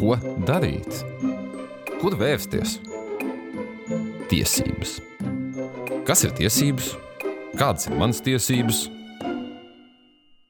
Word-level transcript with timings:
Ko 0.00 0.14
darīt? 0.48 1.02
Kur 2.00 2.14
vērsties? 2.16 2.78
Tiesības. 4.30 4.94
Kas 6.08 6.22
ir 6.24 6.32
tiesības? 6.38 6.94
Kādas 7.52 7.84
ir 7.90 7.98
manas 8.00 8.22
tiesības? 8.24 8.86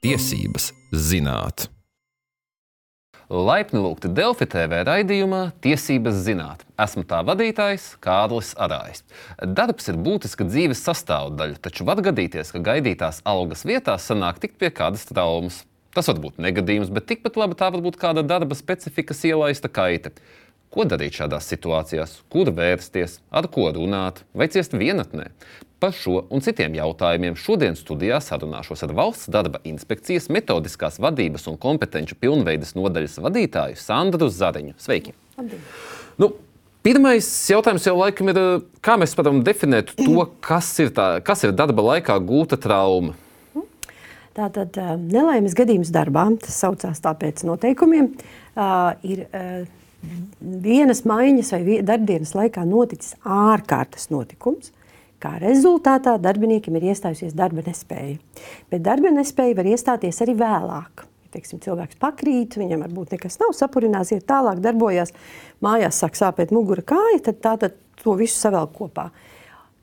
Tiesības 0.07 0.69
zināt. 0.95 1.67
Laipni 3.27 3.83
lūgti 3.83 4.13
Delfi 4.15 4.47
TV 4.51 4.85
raidījumā 4.87 5.40
Tiesības 5.67 6.22
zināt. 6.28 6.62
Esmu 6.78 7.03
tā 7.10 7.19
vadītājs 7.26 7.96
Kārlis 8.06 8.53
Arājs. 8.54 9.03
Darbs 9.42 9.90
ir 9.90 9.98
būtiska 9.98 10.46
dzīves 10.46 10.85
sastāvdaļa, 10.87 11.58
taču 11.67 11.88
var 11.90 11.98
gadīties, 12.06 12.54
ka 12.54 12.62
gaidītās 12.71 13.19
algas 13.26 13.67
vietā 13.67 13.98
sanāk 13.98 14.38
tikt 14.38 14.62
pie 14.62 14.71
kādas 14.71 15.10
traumas. 15.10 15.64
Tas 15.95 16.07
var 16.07 16.20
būt 16.23 16.38
negadījums, 16.43 16.93
bet 16.95 17.09
tikpat 17.11 17.38
labi 17.41 17.56
tā 17.59 17.70
var 17.75 17.83
būt 17.83 17.98
kāda 17.98 18.23
darba 18.27 18.55
specifikas 18.59 19.25
ielaista 19.27 19.70
kaita. 19.73 20.12
Ko 20.70 20.84
darīt 20.87 21.16
šādās 21.19 21.48
situācijās, 21.51 22.20
kur 22.30 22.52
vērsties, 22.55 23.16
ar 23.34 23.48
ko 23.51 23.73
runāt, 23.74 24.23
vai 24.38 24.47
ciest 24.52 24.77
vienatnē? 24.78 25.33
Par 25.83 25.97
šo 25.97 26.20
un 26.30 26.45
citiem 26.45 26.77
jautājumiem 26.77 27.34
šodien 27.41 27.74
studijā 27.74 28.20
sarunāšos 28.23 28.84
ar 28.87 28.92
Valsts 28.95 29.33
darba 29.33 29.62
inspekcijas 29.66 30.28
metodiskās 30.30 31.00
vadības 31.02 31.48
un 31.50 31.56
kompetenci 31.59 32.14
pilnveidas 32.20 32.77
nodaļas 32.78 33.19
vadītāju 33.25 33.80
Sandru 33.80 34.28
Zariņu. 34.30 34.77
Sveiki! 34.78 35.16
Labdien. 35.41 35.66
Nu, 36.20 36.34
Pirmais 36.80 37.27
jautājums 37.50 37.84
jau 37.84 37.92
laikam 37.98 38.30
ir, 38.33 38.38
kā 38.80 38.95
mēs 38.97 39.12
varam 39.19 39.42
definēt 39.45 39.91
to, 39.98 40.22
kas 40.41 40.70
ir, 40.80 40.88
tā, 40.97 41.09
kas 41.20 41.45
ir 41.45 41.52
darba 41.52 41.84
laikā 41.84 42.14
gūta 42.25 42.56
trauma. 42.56 43.12
Tātad 44.37 44.77
nelaimes 45.02 45.57
gadījums 45.59 45.91
darbā, 45.95 46.29
tas 46.39 46.59
saucās 46.62 47.02
tā 47.02 47.12
pēc 47.19 47.43
noteikumiem, 47.48 48.12
ir 49.03 49.25
vienas 50.41 51.03
maiņas 51.09 51.51
vai 51.56 51.80
darbdienas 51.87 52.37
laikā 52.39 52.65
noticis 52.69 53.17
ārkārtas 53.27 54.09
notikums. 54.12 54.70
Kā 55.20 55.34
rezultātā 55.37 56.14
darbiniekam 56.17 56.78
ir 56.78 56.87
iestājusies 56.95 57.34
darba 57.37 57.61
nespēja. 57.67 58.17
Bet 58.72 58.87
darba 58.87 59.11
nespēja 59.12 59.59
var 59.59 59.67
iestāties 59.69 60.22
arī 60.25 60.33
vēlāk. 60.41 61.03
Ja, 61.05 61.34
teiksim, 61.34 61.61
cilvēks 61.61 61.98
pakrīt, 62.00 62.56
viņam 62.56 62.87
varbūt 62.87 63.12
nekas 63.15 63.37
nav 63.42 63.53
sapurinās, 63.59 64.15
iet 64.17 64.25
tālāk, 64.31 64.62
darbojas, 64.65 65.12
mājās 65.61 66.00
sāk 66.00 66.17
sāpēt 66.17 66.55
mugura 66.56 66.87
kāja, 66.87 67.20
tad 67.28 67.42
tā 67.44 67.53
tad 67.67 67.77
to 68.00 68.17
visu 68.17 68.39
savēl 68.41 68.70
kopā. 68.72 69.11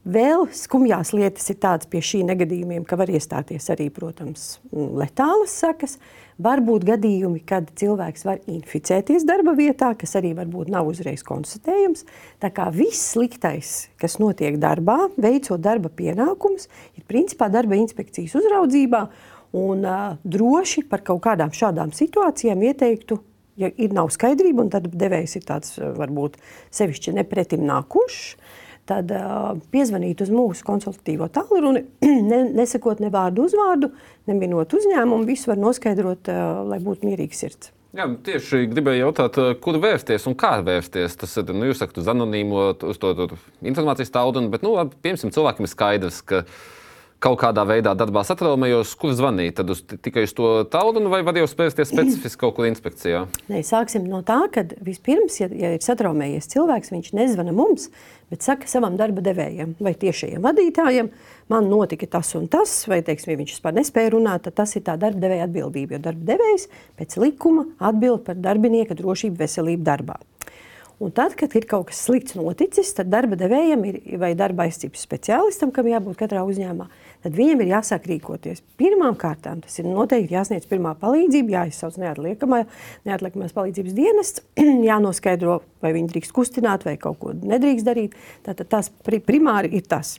Vēl 0.08 0.45
skumjās 0.55 1.09
lietas 1.11 1.50
ir 1.52 1.58
tādas 1.59 1.89
pie 1.91 2.00
šī 2.00 2.22
negadījumiem, 2.30 2.86
ka 2.88 2.95
var 2.95 3.09
iestāties 3.11 3.66
arī, 3.73 3.89
protams, 3.91 4.53
letālas 4.72 5.52
sekas. 5.59 5.97
Var 6.39 6.61
būt 6.64 6.86
gadījumi, 6.88 7.41
kad 7.49 7.67
cilvēks 7.75 8.23
var 8.23 8.39
inficēties 8.47 9.25
darba 9.27 9.52
vietā, 9.58 9.89
kas 9.99 10.16
arī 10.16 10.31
varbūt 10.38 10.72
nav 10.72 10.88
uzreiz 10.88 11.25
konstatējams. 11.27 12.05
Tā 12.39 12.53
kā 12.55 12.69
viss 12.72 13.09
sliktais, 13.17 13.89
kas 13.99 14.16
notiek 14.23 14.55
darbā, 14.61 15.09
veicot 15.19 15.59
darba 15.59 15.91
pienākumus, 15.91 16.69
ir 16.95 17.03
principā 17.09 17.49
darba 17.52 17.75
inspekcijas 17.75 18.38
uzraudzībā. 18.39 19.09
Un, 19.58 19.83
uh, 19.83 20.14
droši 20.23 20.86
par 20.88 21.03
kaut 21.03 21.25
kādām 21.25 21.52
šādām 21.55 21.92
situācijām 21.95 22.64
ieteiktu, 22.69 23.19
ja 23.58 23.71
ir 23.75 23.95
nav 23.95 24.11
skaidrība, 24.14 24.67
tad 24.71 24.88
devējs 24.94 25.39
ir 25.39 25.45
tāds 25.47 25.75
varbūt 25.81 26.38
sevišķi 26.77 27.16
nepretim 27.17 27.66
nākušs, 27.67 28.38
tad 28.88 29.11
uh, 29.13 29.55
piezvanīt 29.73 30.21
uz 30.23 30.31
mūsu 30.33 30.66
konsultatīvo 30.67 31.30
tālruni, 31.33 31.85
ne, 32.31 32.43
nesakot 32.57 33.02
ne 33.03 33.11
vārdu 33.13 33.47
uzvārdu, 33.47 33.91
neminot 34.30 34.73
uzņēmumu, 34.77 35.27
visu 35.27 35.52
var 35.52 35.59
noskaidrot, 35.61 36.31
uh, 36.31 36.61
lai 36.67 36.80
būtu 36.83 37.09
mierīgs 37.09 37.43
sirds. 37.43 37.73
Jā, 37.97 38.05
tieši 38.27 38.65
gribēju 38.69 39.08
jautāt, 39.08 39.38
kur 39.63 39.77
vērsties 39.81 40.27
un 40.30 40.35
kā 40.38 40.58
vērsties. 40.61 41.15
Tas 41.17 41.31
ir, 41.39 41.53
nu, 41.55 41.69
jūs 41.69 41.80
sakat, 41.81 42.02
uz 42.02 42.09
anonīmo, 42.11 42.67
uz 42.91 42.99
to, 43.02 43.13
to 43.17 43.39
informācijas 43.65 44.11
taudunu, 44.13 44.52
bet, 44.53 44.65
nu, 44.65 44.75
piemēram, 45.02 45.31
cilvēkiem 45.33 45.65
ir 45.65 45.71
skaidrs, 45.71 46.19
ka 46.27 46.43
kaut 47.23 47.39
kādā 47.42 47.64
veidā 47.67 47.94
darbā 47.98 48.22
satraumējos, 48.28 48.94
kur 49.00 49.14
zvanīt? 49.17 49.55
Tad 49.58 49.72
uz, 49.73 49.82
tikai 49.86 50.26
uz 50.28 50.33
to 50.38 50.50
taudunu 50.72 51.10
vai 51.11 51.23
var 51.26 51.38
jau 51.39 51.48
spērsties 51.50 51.89
specifiski 51.89 52.42
kaut 52.44 52.58
kur 52.58 52.67
inspekcijā? 52.70 53.23
Nē, 53.52 53.64
sāksim 53.66 54.05
no 54.10 54.22
tā, 54.26 54.39
ka 54.54 54.66
vispirms, 54.86 55.39
ja, 55.42 55.50
ja 55.50 55.73
ir 55.76 55.83
satraumējies 55.83 56.50
cilvēks, 56.54 56.94
viņš 56.94 57.11
nezvana 57.17 57.56
mums, 57.58 57.89
bet 58.32 58.45
saka 58.45 58.70
savam 58.70 59.00
darba 59.00 59.23
devējam 59.26 59.73
vai 59.82 59.95
tiešajiem 59.98 60.45
vadītājiem, 60.45 61.11
man 61.54 61.70
notika 61.72 62.10
tas 62.17 62.33
un 62.38 62.48
tas, 62.52 62.80
vai 62.92 63.02
teiksim, 63.06 63.33
ja 63.33 63.42
viņš 63.42 63.58
vispār 63.58 63.77
nespēja 63.80 64.14
runāt, 64.14 64.45
tad 64.48 64.60
tas 64.61 64.77
ir 64.77 64.86
tā 64.86 64.98
darba 65.02 65.26
devēja 65.26 65.50
atbildība. 65.50 65.98
Jo 65.98 66.06
darba 66.10 66.33
devējs 66.33 66.70
pēc 67.00 67.20
likuma 67.23 67.70
atbild 67.89 68.26
par 68.27 68.38
darbinieka 68.42 68.98
drošību, 69.00 69.39
veselību 69.42 69.88
darbā. 69.88 70.20
Un 70.98 71.11
tad, 71.14 71.36
kad 71.38 71.54
ir 71.54 71.67
kaut 71.70 71.92
kas 71.92 72.00
slikts 72.08 72.33
noticis, 72.33 72.89
tad 72.98 73.11
darba 73.14 73.38
devējam 73.38 73.83
ir, 73.86 74.00
vai 74.17 74.32
darba 74.38 74.66
aizsardzības 74.66 75.04
speciālistam, 75.06 75.70
kam 75.73 75.89
jābūt 75.92 76.17
katrā 76.17 76.42
uzņēmumā, 76.50 76.88
tad 77.27 77.36
viņam 77.36 77.64
ir 77.64 77.73
jāsāk 77.73 78.08
rīkoties. 78.08 78.64
Pirmām 78.80 79.17
kārtām 79.20 79.60
tas 79.65 79.76
ir 79.82 79.89
noteikti 79.89 80.38
jāsniedz 80.38 80.67
pirmā 80.70 80.93
palīdzība, 81.02 81.58
jāizsauc 81.58 81.98
neatliekamā, 81.99 82.61
neatliekamās 83.10 83.55
palīdzības 83.58 83.98
dienests, 83.98 84.45
jānoskaidro, 84.89 85.60
vai 85.83 85.92
viņi 85.98 86.14
drīkst 86.14 86.36
kustināt 86.36 86.88
vai 86.88 86.95
kaut 87.02 87.20
ko 87.20 87.33
nedrīkst 87.36 87.88
darīt. 87.88 88.15
Tātad 88.48 88.71
tas 88.71 88.92
primāri 89.04 89.73
ir 89.76 89.83
tas. 89.92 90.17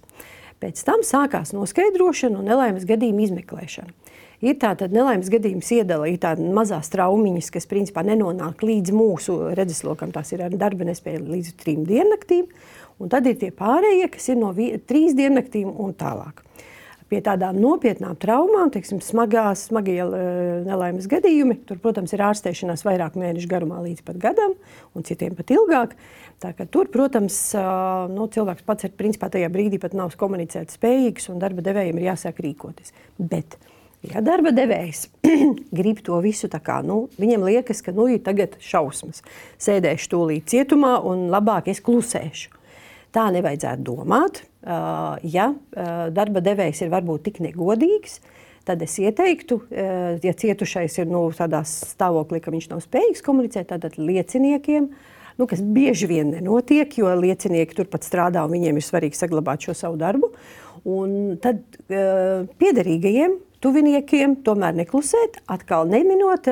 Pēc 0.60 0.82
tam 0.84 1.04
sākās 1.06 1.54
noskaidrošana 1.54 2.40
un 2.40 2.50
nelaimes 2.50 2.84
gadījuma 2.88 3.24
izmeklēšana. 3.24 3.94
Ir 4.44 4.54
tāda 4.62 4.86
nelaimes 4.90 5.30
gadījums 5.32 5.70
iedala, 5.74 6.06
ir 6.06 6.20
tādas 6.22 6.46
mazas 6.54 6.92
traumiņas, 6.92 7.48
kas 7.54 7.66
principā 7.66 8.04
nenonāk 8.06 8.60
līdz 8.62 8.92
mūsu 8.94 9.38
redzeslokam. 9.58 10.12
Tās 10.14 10.30
ir 10.34 10.44
ar 10.46 10.54
darba 10.54 10.86
nespēju 10.86 11.24
līdz 11.24 11.56
trim 11.58 11.82
diennaktīm, 11.88 12.44
un 13.02 13.10
tad 13.10 13.26
ir 13.26 13.38
tie 13.40 13.50
pārējie, 13.54 14.06
kas 14.14 14.28
ir 14.30 14.38
no 14.38 14.52
trīs 14.54 15.16
diennaktīm 15.18 15.72
un 15.72 15.96
tālāk. 15.98 16.44
Pie 17.08 17.22
tādām 17.24 17.56
nopietnām 17.56 18.18
traumām, 18.20 18.68
teiksim, 18.72 18.98
smagās, 19.00 19.62
smagie 19.70 20.02
nelaimes 20.66 21.06
gadījumi, 21.08 21.56
tur, 21.68 21.78
protams, 21.80 22.12
ir 22.12 22.24
ārstēšanās 22.26 22.84
vairāk 22.84 23.16
mēnešu 23.16 23.48
garumā 23.48 23.80
līdz 23.86 24.04
pat 24.04 24.18
gadam, 24.20 24.52
un 24.92 25.06
citiem 25.08 25.38
pat 25.38 25.54
ilgāk. 25.54 25.96
Tā, 26.42 26.52
tur, 26.68 26.90
protams, 26.92 27.38
nu, 28.12 28.28
cilvēks 28.34 28.66
pats 28.68 28.86
ir 28.86 28.92
principā 28.98 29.30
tajā 29.32 29.48
brīdī 29.52 29.80
pat 29.80 29.96
nav 29.96 30.12
komunicēt 30.20 30.76
spējīgs, 30.76 31.30
un 31.32 31.40
darba 31.40 31.64
devējiem 31.64 31.96
ir 31.96 32.10
jāsāk 32.10 32.44
rīkoties. 32.44 32.92
Bet, 33.18 33.56
Ja 34.06 34.20
darba 34.22 34.52
devējs 34.54 35.08
grib 35.78 36.04
to 36.06 36.20
visu 36.22 36.46
kā, 36.46 36.76
nu, 36.86 37.08
viņam 37.18 37.42
liekas, 37.48 37.80
ka 37.82 37.90
nu 37.90 38.06
ir 38.06 38.20
tagad 38.22 38.54
šausmas. 38.62 39.24
Sēdēšu 39.58 40.12
tūlīt 40.12 40.46
cietumā 40.52 41.00
un 41.02 41.26
labāk 41.32 41.66
es 41.72 41.82
klusēšu. 41.82 42.57
Tā 43.18 43.24
nevajadzētu 43.34 43.82
domāt. 43.82 44.44
Uh, 44.62 45.16
ja 45.26 45.48
uh, 45.50 46.06
darba 46.14 46.42
devējs 46.44 46.84
ir 46.84 46.90
varbūt 46.92 47.24
tik 47.26 47.40
negodīgs, 47.42 48.20
tad 48.68 48.82
es 48.84 48.94
ieteiktu, 49.02 49.56
uh, 49.64 50.18
ja 50.22 50.34
cietušais 50.38 51.00
ir 51.00 51.08
nu, 51.10 51.24
tādā 51.34 51.64
stāvoklī, 51.66 52.38
ka 52.44 52.52
viņš 52.54 52.68
nav 52.70 52.84
spējīgs 52.84 53.24
komunicēt, 53.26 53.72
tad 53.72 53.98
lieciniekiem 53.98 54.86
nu, 55.38 55.48
kas 55.50 55.62
bieži 55.62 56.10
vien 56.10 56.30
nenotiek, 56.34 56.94
jo 57.00 57.10
liecinieki 57.10 57.80
turpat 57.80 58.06
strādā 58.06 58.44
un 58.46 58.54
viņiem 58.54 58.78
ir 58.78 58.86
svarīgi 58.86 59.18
saglabāt 59.18 59.66
šo 59.66 59.74
savu 59.78 59.98
darbu. 59.98 60.30
Un 60.86 61.38
tad 61.42 61.64
uh, 61.88 62.46
piederīgajiem 62.62 63.38
tuviniekiem, 63.64 64.38
tomēr 64.46 64.78
neklusēt, 64.78 65.40
atkal 65.50 65.88
neminot 65.90 66.46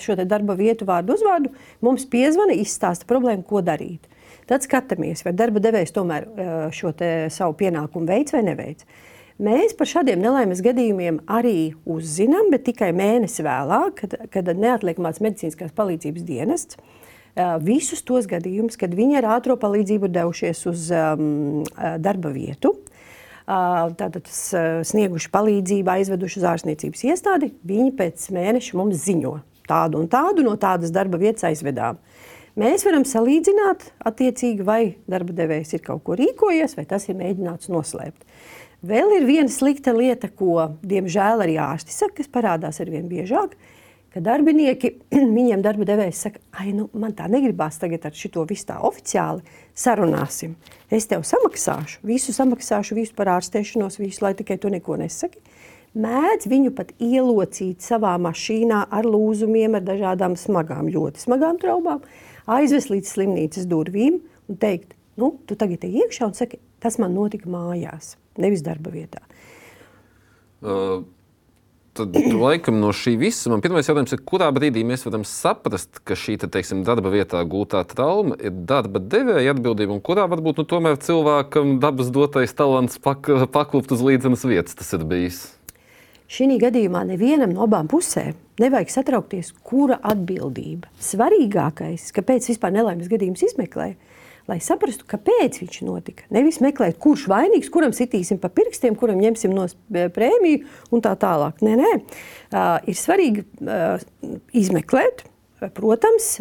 šo 0.00 0.14
darba 0.24 0.54
vietu 0.56 0.86
vārdu 0.88 1.12
uzvārdu, 1.12 1.50
mums 1.84 2.06
piezvana, 2.08 2.56
izstāsta 2.56 3.04
problēmu, 3.04 3.44
ko 3.44 3.60
darīt. 3.60 4.08
Tad 4.46 4.62
skatāmies, 4.62 5.24
vai 5.26 5.34
darba 5.34 5.60
devējs 5.62 5.94
tomēr 5.96 6.28
šo 6.74 6.92
savu 7.34 7.56
pienākumu 7.58 8.06
veids 8.06 8.34
vai 8.36 8.44
neveids. 8.46 8.86
Mēs 9.42 9.74
par 9.76 9.90
šādiem 9.90 10.22
nelaimes 10.22 10.62
gadījumiem 10.64 11.18
arī 11.28 11.74
uzzinām, 11.84 12.48
bet 12.54 12.64
tikai 12.70 12.92
mēnesi 12.96 13.44
vēlāk, 13.44 13.98
kad, 13.98 14.14
kad 14.32 14.48
neatliekamās 14.56 15.20
medicīniskās 15.20 15.74
palīdzības 15.76 16.24
dienests 16.24 16.78
visus 17.60 18.00
tos 18.06 18.24
gadījumus, 18.30 18.78
kad 18.80 18.94
viņi 18.96 19.18
ar 19.20 19.28
ātrā 19.34 19.58
palīdzību 19.60 20.08
devušies 20.08 20.62
uz 20.70 20.86
um, 20.94 21.66
darba 22.00 22.30
vietu, 22.32 22.72
uh, 22.72 22.86
tātad 23.46 24.26
snieguši 24.26 25.30
palīdzību, 25.30 25.92
aizveduši 25.98 26.40
uz 26.40 26.46
ārstniecības 26.50 27.04
iestādi, 27.06 27.52
viņi 27.66 27.92
pēc 27.98 28.30
mēneša 28.34 28.78
mums 28.78 29.04
ziņo 29.04 29.36
tādu 29.66 30.00
un 30.00 30.08
tādu 30.10 30.44
no 30.46 30.56
tādas 30.58 30.92
darba 30.94 31.18
vietas 31.18 31.46
aizvedām. 31.46 31.98
Mēs 32.56 32.86
varam 32.86 33.02
salīdzināt, 33.04 33.82
attiecīgi, 34.08 34.64
vai 34.64 34.96
darba 35.12 35.34
devējs 35.36 35.74
ir 35.76 35.82
kaut 35.84 36.00
ko 36.06 36.14
rīkojies, 36.16 36.72
vai 36.78 36.86
tas 36.88 37.04
ir 37.10 37.18
mēģināts 37.18 37.68
noslēpt. 37.68 38.22
Vēl 38.86 39.12
ir 39.18 39.26
viena 39.28 39.52
slikta 39.52 39.92
lieta, 39.92 40.30
ko, 40.32 40.70
diemžēl, 40.80 41.42
arī 41.44 41.58
ārsti 41.60 41.92
saka, 41.92 42.22
kas 42.22 42.30
parādās 42.32 42.80
ar 42.80 42.88
vien 42.88 43.10
biežāk, 43.10 43.52
ka 44.14 44.22
darbinieki, 44.24 44.94
viņiem 45.36 45.60
darba 45.64 45.84
devējs 45.84 46.22
saka, 46.24 46.40
ai, 46.56 46.70
nu, 46.72 46.86
man 46.96 47.12
tā 47.18 47.26
negribās 47.28 47.76
tagad 47.82 48.06
ar 48.08 48.16
šito 48.16 48.46
visu 48.48 48.70
tā 48.70 48.78
oficiāli 48.88 49.44
sarunāsim. 49.76 50.54
Es 50.88 51.04
tev 51.10 51.26
samaksāšu, 51.28 52.00
visu 52.08 52.32
samaksāšu, 52.32 52.96
visu 52.96 53.12
par 53.18 53.34
ārstēšanos, 53.34 53.98
visu, 54.00 54.22
lai 54.24 54.32
tikai 54.38 54.56
tu 54.62 54.72
neko 54.72 54.96
nesaki. 55.02 55.44
mēdz 55.92 56.48
viņu 56.48 56.72
pat 56.76 56.96
ielocīt 57.00 57.84
savā 57.84 58.14
mašīnā 58.16 58.86
ar 58.92 59.04
lūzumiem, 59.04 59.76
ar 59.76 59.84
dažādām 59.84 60.40
smagām, 60.40 60.88
ļoti 60.92 61.20
smagām 61.20 61.60
traumām, 61.60 62.00
aizvest 62.46 62.92
līdz 62.92 63.10
slimnīcas 63.16 63.66
durvīm 63.70 64.20
un 64.46 64.60
teikt, 64.62 64.94
nu, 65.20 65.34
tu 65.48 65.58
tagad 65.58 65.84
ej 65.86 66.04
iekšā 66.04 66.30
un 66.30 66.36
saki, 66.38 66.60
tas 66.82 67.00
man 67.02 67.16
notika 67.16 67.50
mājās, 67.50 68.14
nevis 68.40 68.64
darba 68.66 68.92
vietā. 68.94 69.22
Uh, 70.64 71.04
tad, 71.96 72.16
laikam, 72.44 72.78
no 72.80 72.92
šī 72.96 73.16
visa 73.20 73.50
man 73.52 73.64
pirmais 73.64 73.88
jautājums 73.88 74.14
ir, 74.14 74.22
kurā 74.28 74.48
brīdī 74.54 74.84
mēs 74.86 75.06
varam 75.08 75.26
saprast, 75.26 76.00
ka 76.06 76.16
šī 76.18 76.38
te, 76.42 76.50
teiksim, 76.52 76.84
darba 76.86 77.12
vietā 77.12 77.42
gūtā 77.48 77.82
trauma 77.90 78.38
ir 78.38 78.54
darba 78.68 79.02
devēja 79.02 79.56
atbildība, 79.56 79.96
un 79.96 80.04
kurā 80.04 80.28
varbūt 80.30 80.62
nu, 80.62 80.68
tomēr 80.68 81.00
cilvēkam 81.02 81.78
dabas 81.82 82.12
dotais 82.14 82.54
talants 82.56 83.00
pak, 83.02 83.30
paklupt 83.52 83.94
uz 83.96 84.04
līdzenas 84.04 84.46
vietas 84.48 84.78
tas 84.78 84.94
ir 84.96 85.06
bijis. 85.08 85.44
Šī 86.26 86.50
gadījumā 86.58 87.04
nevienam 87.06 87.52
no 87.54 87.66
abām 87.66 87.86
pusēm 87.90 88.34
nevajag 88.62 88.92
satraukties, 88.92 89.52
kura 89.66 89.98
atbildība. 90.06 90.90
Svarīgākais, 91.02 92.10
kāpēc 92.16 92.48
vispār 92.50 92.74
nelaimes 92.74 93.10
gadījums 93.10 93.44
izmeklē, 93.46 93.92
lai 94.48 94.58
saprastu, 94.64 95.06
kāpēc 95.10 95.60
viņš 95.60 95.78
notika. 95.86 96.26
Nevis 96.34 96.58
meklēt, 96.64 96.98
kurš 97.02 97.26
vainīgs, 97.30 97.70
kuram 97.72 97.94
sitīsim 97.96 98.40
pa 98.42 98.50
pirkstiem, 98.52 98.96
kuram 98.98 99.20
ņemsim 99.22 99.54
no 99.54 99.68
prēmiju 99.90 100.64
un 100.94 101.04
tā 101.04 101.14
tālāk. 101.20 101.62
Nē, 101.66 101.78
nē. 101.82 101.94
Uh, 101.96 102.76
ir 102.90 102.98
svarīgi 102.98 103.46
uh, 103.66 104.06
izmeklēt. 104.56 105.26
Protams, 105.72 106.34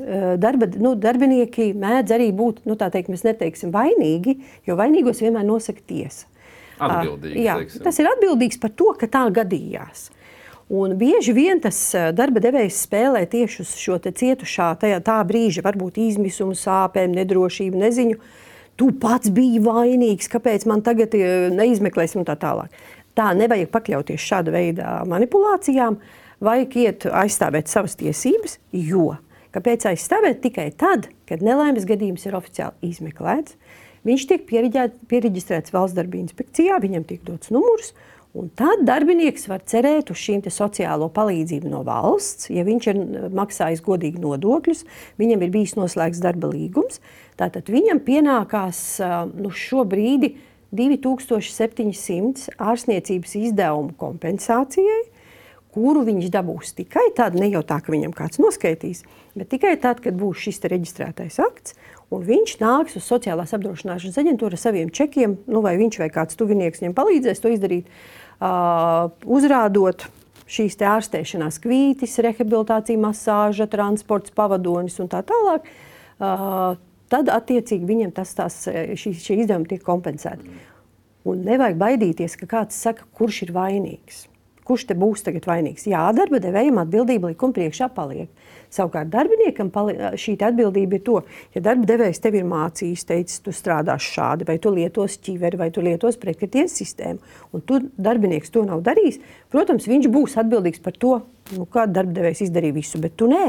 darba, 0.43 0.67
nu, 0.75 0.89
darbinieki 0.99 1.69
mēdz 1.79 2.11
arī 2.11 2.25
būt, 2.35 2.65
nu, 2.67 2.75
tā 2.75 2.89
teikt, 2.91 3.07
mēs 3.07 3.23
neteiksim 3.23 3.71
vainīgi, 3.71 4.33
jo 4.67 4.75
vainīgos 4.75 5.21
vienmēr 5.23 5.47
nosaka 5.47 5.79
tiesa. 5.87 6.27
Atbildīgs, 6.75 7.39
jā, 7.39 7.55
tas 7.85 7.99
ir 8.01 8.09
atbildīgs 8.11 8.59
par 8.59 8.73
to, 8.75 8.91
ka 8.99 9.07
tā 9.11 9.23
gadījās. 9.33 10.09
Un 10.75 10.95
bieži 10.97 11.35
vien 11.37 11.59
tas 11.61 11.77
darba 12.17 12.41
devējs 12.41 12.79
spēlē 12.87 13.21
tieši 13.29 13.61
uz 13.61 13.75
šo 13.77 13.99
cietušā 14.01 14.71
tajā, 14.81 14.97
tā 15.05 15.19
brīža, 15.27 15.61
varbūt 15.65 15.99
izmisumu, 16.01 16.57
sāpēm, 16.57 17.13
nedrošību, 17.19 17.83
neziņu. 17.83 18.17
Tu 18.75 18.89
pats 18.99 19.29
biji 19.31 19.61
vainīgs, 19.63 20.27
kāpēc 20.31 20.65
man 20.67 20.81
tagad 20.83 21.13
neizmeklēsim 21.53 22.23
un 22.23 22.27
tā 22.27 22.35
tālāk. 22.41 22.73
Tā 23.15 23.29
nevajag 23.37 23.69
pakļauties 23.71 24.25
šāda 24.25 24.51
veida 24.51 24.97
manipulācijām, 25.07 25.99
vajag 26.43 26.75
iet 26.81 27.05
aizstāvēt 27.13 27.71
savas 27.71 27.95
tiesības, 28.01 28.57
jo 28.73 29.13
kāpēc 29.55 29.85
aizstāvēt 29.93 30.41
tikai 30.43 30.71
tad, 30.75 31.07
kad 31.29 31.45
nelaimes 31.45 31.85
gadījums 31.87 32.25
ir 32.27 32.35
oficiāli 32.35 32.89
izmeklēts, 32.89 33.55
viņš 34.05 34.27
tiek 34.31 34.45
pieregistrēts 34.49 35.73
valsts 35.75 35.97
darba 35.97 36.19
inspekcijā, 36.21 36.79
viņam 36.83 37.07
tiek 37.09 37.23
dots 37.27 37.53
numurs, 37.53 37.93
Un 38.35 38.49
tad 38.51 38.81
darbinieks 38.83 39.45
var 39.47 39.61
cerēt 39.63 40.09
uz 40.11 40.19
šīm 40.19 40.41
sociālo 40.51 41.07
palīdzību 41.15 41.69
no 41.71 41.85
valsts, 41.87 42.49
ja 42.51 42.65
viņš 42.67 42.87
ir 42.91 42.97
maksājis 43.31 43.83
godīgi 43.85 44.19
nodokļus, 44.19 44.83
viņam 45.21 45.45
ir 45.45 45.53
bijis 45.53 45.77
noslēgts 45.79 46.19
darba 46.23 46.49
līgums. 46.51 46.99
Tātad 47.39 47.71
viņam 47.71 48.01
pienākās 48.03 48.81
nu, 49.39 49.53
šobrīd 49.55 50.33
2700 50.75 52.59
ārstniecības 52.59 53.37
izdevumu 53.39 53.95
kompensācijai, 54.03 55.01
kuru 55.71 56.03
viņš 56.07 56.27
dabūs 56.35 56.75
tikai 56.75 57.07
tad, 57.15 57.39
ne 57.39 57.47
jau 57.53 57.63
tā, 57.63 57.79
ka 57.79 57.95
viņam 57.95 58.11
kāds 58.15 58.43
noskaitīs, 58.43 59.05
bet 59.39 59.47
tikai 59.55 59.77
tad, 59.79 60.03
kad 60.03 60.15
būs 60.19 60.43
šis 60.43 60.59
reģistrētais 60.67 61.39
akts. 61.43 61.79
Un 62.15 62.23
viņš 62.23 62.57
nāks 62.61 62.95
uz 62.99 63.07
sociālās 63.07 63.51
apdrošināšanas 63.57 64.19
aģentūru 64.21 64.55
ar 64.55 64.61
saviem 64.61 64.91
čekiem, 64.93 65.37
nu, 65.51 65.61
vai 65.65 65.75
viņš 65.79 65.99
vai 66.03 66.11
kāds 66.13 66.37
tuvinieks 66.39 66.83
viņam 66.83 66.95
palīdzēs 66.95 67.41
to 67.43 67.51
izdarīt 67.51 67.89
uh, 67.89 69.09
uzrādot 69.25 70.07
šīs 70.45 70.77
ārstēšanās 70.85 71.57
kvītis, 71.63 72.19
rehabilitācija, 72.23 73.01
masāža, 73.01 73.67
transports, 73.71 74.33
pavadonis 74.35 74.99
un 75.01 75.09
tā 75.11 75.23
tālāk, 75.25 75.65
uh, 76.21 76.77
tad 77.11 77.33
attiecīgi 77.33 77.89
viņam 77.89 78.13
tas, 78.15 78.35
tās, 78.37 78.61
šī, 78.69 79.15
šie 79.17 79.41
izdevumi 79.41 79.73
tiek 79.73 79.83
kompensēti. 79.85 80.55
Un 81.25 81.41
nevajag 81.47 81.81
baidīties, 81.81 82.37
ka 82.37 82.49
kāds 82.51 82.77
saka, 82.77 83.07
kurš 83.17 83.47
ir 83.47 83.55
vainīgs. 83.55 84.27
Kurš 84.65 84.87
te 84.89 84.95
būs 84.97 85.21
tagad 85.21 85.45
vainīgs? 85.45 85.85
Jā, 85.85 86.07
darba 86.17 86.39
devējiem 86.41 86.79
atbildība 86.81 87.29
likuma 87.29 87.53
priekšā 87.53 87.91
paliek. 87.93 88.31
Savukārt 88.73 89.11
darbiniekam 89.13 89.69
šī 90.17 90.33
atbildība 90.47 90.97
ir 90.97 91.03
to, 91.05 91.19
ja 91.53 91.61
darba 91.67 91.85
devējs 91.91 92.23
tev 92.23 92.39
ir 92.39 92.47
mācījis, 92.49 93.05
teicis, 93.05 93.43
tu 93.45 93.53
strādāsi 93.53 94.15
šādi, 94.15 94.47
vai 94.49 94.57
tu 94.61 94.73
lietos 94.73 95.19
ķiveri, 95.21 95.59
vai 95.61 95.69
tu 95.75 95.85
lietos 95.85 96.17
pretkrities 96.21 96.79
sistēmu, 96.81 97.21
un 97.53 97.61
tu 97.61 97.79
darbinieks 97.95 98.49
to 98.53 98.65
nav 98.65 98.81
darījis, 98.85 99.21
protams, 99.53 99.85
viņš 99.91 100.09
būs 100.11 100.35
atbildīgs 100.41 100.81
par 100.81 100.97
to, 100.97 101.19
nu, 101.53 101.69
kā 101.69 101.85
darba 101.85 102.17
devējs 102.17 102.47
izdarīja 102.49 102.79
visu, 102.81 103.01
bet 103.05 103.15
tu 103.21 103.29
nē. 103.29 103.45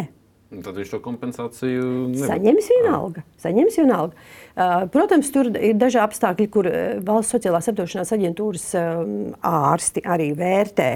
Tad 0.47 0.77
viņš 0.79 0.91
to 0.93 0.99
kompensāciju 1.03 1.87
nevar. 2.13 2.29
saņems 2.31 2.69
vienalga. 2.71 3.23
Saņems 3.43 3.79
vienalga. 3.81 4.27
Uh, 4.55 4.85
protams, 4.95 5.31
tur 5.35 5.51
ir 5.51 5.75
daži 5.75 5.99
apstākļi, 5.99 6.47
kur 6.55 6.69
uh, 6.71 6.77
valsts 7.03 7.35
sociālās 7.35 7.67
apdrošināšanas 7.73 8.15
aģentūras 8.15 8.67
um, 8.79 9.17
ārsti 9.43 10.05
arī 10.07 10.31
vērtē 10.39 10.89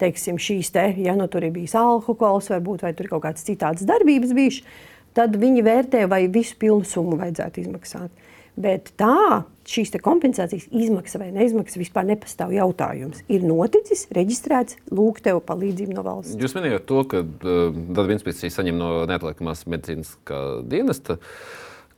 teiksim, 0.00 0.40
šīs 0.40 0.72
te, 0.74 0.86
ja 1.04 1.14
nu 1.18 1.28
tur 1.28 1.44
ir 1.44 1.52
bijis 1.54 1.76
alkohols, 1.78 2.48
varbūt, 2.54 2.86
vai 2.86 2.94
tur 2.96 3.10
kaut 3.12 3.26
kādas 3.26 3.44
citādas 3.46 3.84
darbības 3.88 4.32
bijušas, 4.36 4.80
tad 5.16 5.36
viņi 5.40 5.64
vērtē, 5.68 6.06
vai 6.10 6.24
visu 6.32 6.56
pilnu 6.60 6.88
summu 6.88 7.20
vajadzētu 7.20 7.64
izmaksāt. 7.64 8.24
Bet 8.54 8.92
tā, 9.00 9.42
šīs 9.66 9.90
kompensācijas 10.04 10.68
izmaksas 10.70 11.18
vai 11.18 11.32
neizmaksas 11.34 11.80
vispār 11.80 12.06
nepastāv 12.06 12.54
jautājums. 12.54 13.24
Ir 13.32 13.42
noticis, 13.46 14.06
reģistrēts, 14.14 14.78
lūk, 14.94 15.18
tev 15.24 15.42
palīdzību 15.48 15.96
no 15.96 16.06
valsts. 16.06 16.38
Jūs 16.38 16.54
minējāt 16.54 16.86
to, 16.90 17.02
ka 17.10 17.24
uh, 17.24 17.68
darba 17.74 18.14
inspekcija 18.14 18.54
saņem 18.54 18.78
no 18.78 18.90
neatliekamās 19.10 19.66
medicīnas 19.66 20.14
dienesta. 20.70 21.18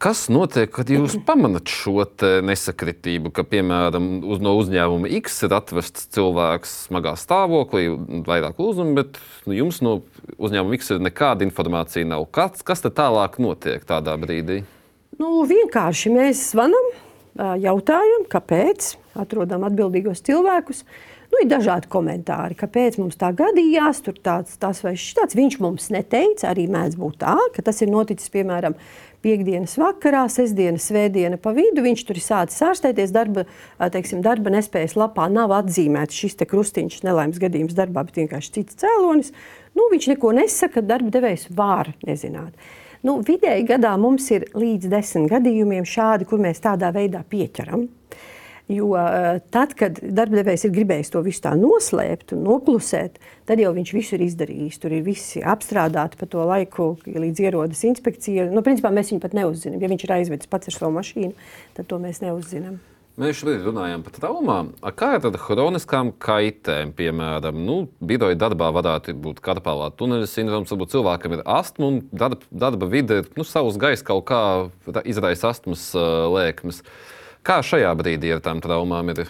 Kas 0.00 0.26
notiek, 0.28 0.68
kad 0.72 0.90
jūs 0.92 1.14
pamanāt 1.28 1.72
šo 1.72 2.04
nesakritību, 2.44 3.32
ka, 3.36 3.44
piemēram, 3.48 4.08
uz, 4.28 4.40
no 4.44 4.52
uzņēmuma 4.60 5.10
X 5.22 5.42
ir 5.48 5.56
atvests 5.56 6.08
cilvēks 6.16 6.72
smagā 6.88 7.14
stāvoklī, 7.20 7.88
vairāk 8.24 8.60
lūzumu, 8.60 8.96
bet 8.96 9.20
nu, 9.48 9.56
jums 9.56 9.80
no 9.84 9.98
uzņēmuma 10.36 10.80
X 10.80 10.94
ir 10.94 11.04
nekāda 11.04 11.44
informācija 11.48 12.08
nav? 12.08 12.28
Kas, 12.32 12.64
kas 12.64 12.84
tad 12.84 12.96
tālāk 13.00 13.40
notiek 13.40 13.84
tādā 13.88 14.16
brīdī? 14.20 14.62
Nu, 15.16 15.40
vienkārši 15.48 16.12
mēs 16.12 16.42
zvanām, 16.52 16.90
jautājam, 17.62 18.26
kāpēc, 18.28 18.94
atrodam 19.16 19.64
atbildīgos 19.64 20.20
cilvēkus. 20.26 20.84
Nu, 21.26 21.40
ir 21.42 21.48
dažādi 21.50 21.88
komentāri, 21.90 22.54
kāpēc 22.58 23.00
mums 23.00 23.16
tā 23.18 23.32
gadījās, 23.34 24.02
tur 24.06 24.14
tāds, 24.22 24.54
tas 24.62 24.82
vai 24.84 24.94
šis. 25.00 25.34
Viņš 25.36 25.58
mums 25.64 25.88
neteica, 25.90 26.52
arī 26.52 26.68
mēdz 26.70 27.00
būt 27.00 27.18
tā, 27.24 27.34
ka 27.56 27.64
tas 27.66 27.82
ir 27.82 27.90
noticis 27.90 28.30
piemēram 28.32 28.76
piekdienas 29.26 29.74
vakarā, 29.80 30.22
sestdienas, 30.30 30.86
svētdiena 30.86 31.40
pa 31.42 31.50
vidu. 31.56 31.82
Viņš 31.82 32.06
tur 32.06 32.20
ir 32.20 32.24
sācis 32.24 32.62
ārstēties, 32.68 33.10
darba, 33.16 33.46
teiksim, 33.80 34.22
darba 34.22 34.52
nespējas 34.54 34.94
lapā 35.00 35.26
nav 35.32 35.56
atzīmēts 35.56 36.22
šis 36.22 36.38
krustiņš, 36.46 37.02
nelaimes 37.08 37.42
gadījums 37.42 37.74
darbā, 37.76 38.06
bet 38.06 38.22
vienkārši 38.22 38.58
cits 38.60 38.78
cēlonis. 38.84 39.32
Nu, 39.76 39.90
viņš 39.92 40.12
neko 40.14 40.36
nesaka, 40.36 40.84
darba 40.84 41.10
devējs 41.16 41.50
var 41.56 41.90
nezināt. 42.06 42.54
Nu, 43.04 43.18
vidēji 43.26 43.66
gadā 43.68 43.92
mums 44.00 44.30
ir 44.32 44.48
līdz 44.56 44.88
desmit 44.92 45.30
gadījumiem 45.32 45.84
šādi, 45.88 46.28
kur 46.28 46.40
mēs 46.42 46.62
tādā 46.64 46.92
veidā 46.94 47.22
pieķeram. 47.28 47.86
Jo 48.66 48.88
uh, 48.98 49.36
tad, 49.54 49.76
kad 49.78 50.00
darbdevējs 50.02 50.64
ir 50.66 50.72
gribējis 50.74 51.12
to 51.14 51.20
visu 51.22 51.44
tā 51.44 51.52
noslēpt 51.54 52.34
un 52.34 52.42
noklusēt, 52.48 53.20
tad 53.46 53.62
jau 53.62 53.70
viņš 53.76 53.92
visu 53.94 54.16
ir 54.16 54.24
izdarījis. 54.26 54.80
Tur 54.82 54.96
ir 54.96 55.04
visi 55.06 55.44
apstrādāti 55.54 56.18
pa 56.18 56.26
to 56.32 56.42
laiku, 56.48 56.88
līdz 57.06 57.44
ierodas 57.46 57.84
inspekcija. 57.86 58.48
Nu, 58.50 58.66
principā 58.66 58.90
mēs 58.90 59.14
viņu 59.14 59.22
pat 59.22 59.38
neuzzinām. 59.38 59.78
Ja 59.78 59.92
viņš 59.92 60.08
ir 60.08 60.16
aizvedis 60.18 60.50
pats 60.50 60.72
ar 60.72 60.78
savu 60.80 60.96
mašīnu, 60.98 61.32
tad 61.78 61.86
to 61.92 62.02
mēs 62.02 62.24
neuzzinām. 62.26 62.80
Mēs 63.16 63.38
šodien 63.38 63.62
runājam 63.64 64.02
par 64.04 64.12
traumām. 64.12 64.66
Kā 64.92 65.14
ir 65.16 65.24
ar 65.24 65.36
chroniskām 65.40 66.10
kaitēm? 66.20 66.90
Piemēram, 66.98 67.56
nu, 67.64 67.76
biroja 68.04 68.36
darbā 68.36 68.68
varētu 68.76 69.14
būt 69.24 69.40
karpālā 69.44 69.86
tuneļa 69.96 70.26
sindroms, 70.28 70.68
varbūt 70.74 70.92
cilvēkam 70.92 71.38
ir 71.38 71.44
astma 71.48 71.88
un 71.88 72.02
darba, 72.12 72.44
darba 72.52 72.88
vide 72.92 73.22
ir 73.22 73.30
nu, 73.38 73.46
savs 73.48 73.78
gaisa 73.80 74.04
kaut 74.04 74.26
kā 74.28 74.40
izraisa 75.08 75.48
astmas 75.54 75.88
uh, 75.96 76.26
lēkmes. 76.34 76.82
Kā 77.40 77.62
šajā 77.64 77.94
brīdī 77.96 78.34
ar 78.36 78.44
tām 78.44 78.60
traumām 78.60 79.14
ir? 79.14 79.24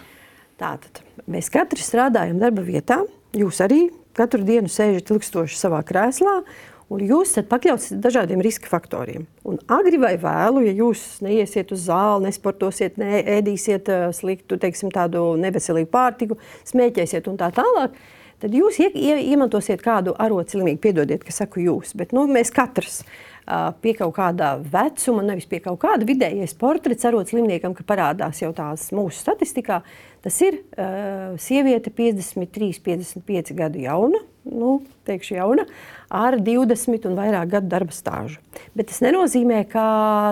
Tātad 0.59 0.99
mēs 1.23 1.47
katrs 1.53 1.87
strādājam 1.87 2.43
darba 2.43 2.67
vietā. 2.67 3.05
Jūs 3.39 3.63
arī 3.63 3.85
katru 4.19 4.43
dienu 4.43 4.67
sēžat 4.67 5.15
ilgstoši 5.15 5.55
savā 5.55 5.79
krēslā 5.87 6.41
Un 6.87 7.01
jūs 7.03 7.33
esat 7.33 7.49
pakļauts 7.51 7.89
dažādiem 7.99 8.39
riska 8.43 8.69
faktoriem. 8.71 9.25
Un 9.47 9.57
agri 9.75 9.99
vai 9.99 10.13
vēlu, 10.21 10.61
ja 10.69 10.75
jūs 10.75 11.17
neiesiet 11.25 11.73
uz 11.75 11.83
zāli, 11.89 12.29
nesportosiet, 12.29 12.95
neēdīsiet 13.01 13.91
eh, 13.91 14.05
sliktu, 14.15 14.59
teiksim, 14.61 14.93
tādu 14.95 15.33
neveselīgu 15.41 15.91
pārtiku, 15.91 16.39
smēķēsiet 16.69 17.27
un 17.27 17.39
tā 17.41 17.51
tālāk, 17.57 17.97
tad 18.39 18.55
jūs 18.55 18.79
ie, 18.79 18.91
ie, 18.95 19.17
iemantosiet 19.33 19.83
kādu 19.83 20.15
arotslimību. 20.15 20.79
Piedodiet, 20.85 21.27
ka 21.27 21.35
saku 21.35 21.65
jūs, 21.65 21.91
bet 21.99 22.15
nu, 22.15 22.23
mēs 22.31 22.53
katrs 22.55 23.01
uh, 23.03 23.73
pie 23.83 23.91
kaut 23.97 24.15
kāda 24.15 24.55
vecuma, 24.63 25.25
nevis 25.27 25.49
pie 25.49 25.59
kaut 25.65 25.81
kāda 25.83 26.07
vidējais 26.07 26.55
portrets 26.61 27.07
arotslimniekam, 27.09 27.75
ka 27.75 27.83
parādās 27.87 28.39
jau 28.45 28.53
tās 28.55 28.93
mūsu 28.95 29.25
statistikā, 29.25 29.81
Tas 30.25 30.39
ir 30.45 30.59
uh, 30.59 31.35
sieviete 31.41 31.93
53, 31.93 32.81
55 32.83 33.53
gadu 33.57 33.83
jauna, 33.83 34.23
nu, 34.47 34.79
teikšu 35.07 35.37
jauna, 35.37 35.65
ar 36.13 36.37
20 36.39 37.05
un 37.09 37.17
vairāk 37.17 37.51
gadu 37.51 37.69
darba 37.71 37.95
stāžu. 37.95 38.39
Bet 38.77 38.89
tas 38.91 39.01
nenozīmē, 39.03 39.63
ka 39.71 39.83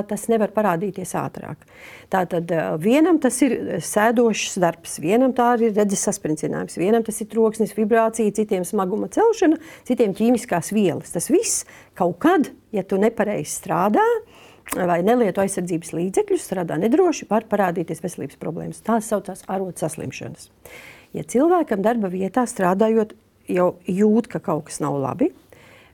tas 0.10 0.28
nevar 0.32 0.54
parādīties 0.56 1.16
ātrāk. 1.20 1.66
Tātad 2.12 2.52
vienam 2.82 3.20
tas 3.22 3.38
ir 3.44 3.80
sēdošs 3.84 4.60
darbs, 4.62 4.98
vienam 5.04 5.34
tā 5.36 5.52
ir 5.60 5.74
redzes 5.76 6.06
saspringzinājums, 6.08 6.78
vienam 6.80 7.06
tas 7.06 7.20
ir 7.22 7.30
troksnis, 7.32 7.76
vibrācija, 7.78 8.34
citiem 8.36 8.66
smaguma 8.68 9.10
celšana, 9.12 9.60
citiem 9.88 10.16
ķīmiskās 10.16 10.72
vielas. 10.76 11.14
Tas 11.16 11.32
viss 11.34 11.66
kaut 11.98 12.20
kad, 12.24 12.52
ja 12.76 12.86
tu 12.88 13.00
nepareizi 13.02 13.52
strādā, 13.52 14.06
vai 14.74 15.00
nelieto 15.06 15.44
aizsardzības 15.44 15.94
līdzekļus, 15.96 16.48
strādā 16.50 16.80
nedroši, 16.82 17.30
var 17.30 17.46
parādīties 17.52 18.02
veselības 18.04 18.40
problēmas. 18.42 18.82
Tās 18.86 19.12
saucās 19.12 19.46
arotu 19.52 19.86
saslimšanas. 19.86 20.50
Ja 21.16 21.24
cilvēkam 21.24 21.86
darba 21.86 22.10
vietā 22.12 22.48
strādājot, 22.50 23.14
jau 23.48 23.76
jūt, 23.86 24.32
ka 24.32 24.42
kaut 24.44 24.68
kas 24.70 24.82
nav 24.84 24.98
labi, 25.00 25.32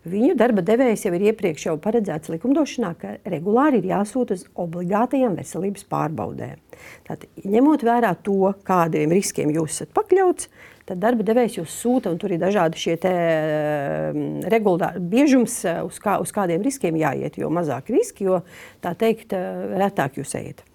Viņu 0.01 0.33
darba 0.33 0.63
devējs 0.65 1.03
jau 1.05 1.11
ir 1.13 1.27
iepriekš 1.29 1.67
jau 1.67 1.75
paredzēts 1.77 2.31
likumdošanā, 2.33 2.89
ka 2.97 3.11
regulāri 3.29 3.83
ir 3.83 3.91
jāsūta 3.91 4.33
uz 4.33 4.47
obligātajām 4.57 5.35
veselības 5.37 5.85
pārbaudēm. 5.91 6.57
Tātad, 7.05 7.27
ņemot 7.45 7.85
vērā 7.85 8.15
to, 8.25 8.49
kādiem 8.65 9.13
riskiem 9.13 9.53
jūs 9.53 9.75
esat 9.75 9.91
pakļauts, 9.93 10.49
tad 10.89 11.01
darba 11.03 11.25
devējs 11.27 11.59
jūs 11.59 11.77
sūta, 11.83 12.11
un 12.11 12.17
tur 12.21 12.33
ir 12.33 12.41
dažādi 12.41 12.81
šie 12.81 12.97
mm, 12.97 14.49
regulāri 14.51 15.03
biežums, 15.13 15.61
uz, 15.85 16.01
kā, 16.03 16.17
uz 16.23 16.33
kādiem 16.35 16.65
riskiem 16.65 16.99
jāiet. 16.99 17.39
Jo 17.41 17.51
mazāk 17.53 17.93
riski, 17.93 18.27
jo 18.29 18.41
tā 18.83 18.95
teikt, 18.97 19.35
retāk 19.77 20.21
jūs 20.21 20.35
ejat. 20.39 20.65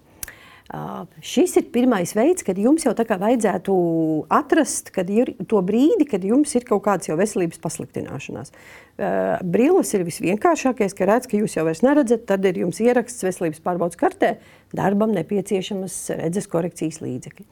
Uh, 0.67 1.05
šis 1.23 1.53
ir 1.61 1.69
pirmais 1.71 2.11
veids, 2.11 2.43
kad 2.43 2.57
jums 2.59 2.83
jau 2.83 2.91
tā 2.91 3.05
kā 3.07 3.15
vajadzētu 3.21 3.73
atrast 4.35 4.89
to 4.91 5.61
brīdi, 5.63 6.03
kad 6.11 6.25
jums 6.27 6.51
ir 6.59 6.65
kaut 6.67 6.83
kāds 6.83 7.07
jau 7.07 7.15
veselības 7.15 7.61
pasliktināšanās. 7.63 8.51
Uh, 8.51 9.37
brilles 9.47 9.93
ir 9.95 10.03
visvienkāršākais, 10.03 10.91
ka 10.97 11.07
redz, 11.07 11.29
ka 11.31 11.39
jūs 11.39 11.55
jau 11.55 11.63
vairs 11.63 11.85
neredzat, 11.87 12.25
tad 12.27 12.43
ir 12.51 12.59
jums 12.65 12.81
ieraksts 12.83 13.23
veselības 13.23 13.63
pārbaudas 13.63 13.99
kartē, 14.01 14.33
darbam 14.75 15.15
nepieciešamas 15.15 16.01
redzes 16.19 16.51
korekcijas 16.51 16.99
līdzekļi. 16.99 17.47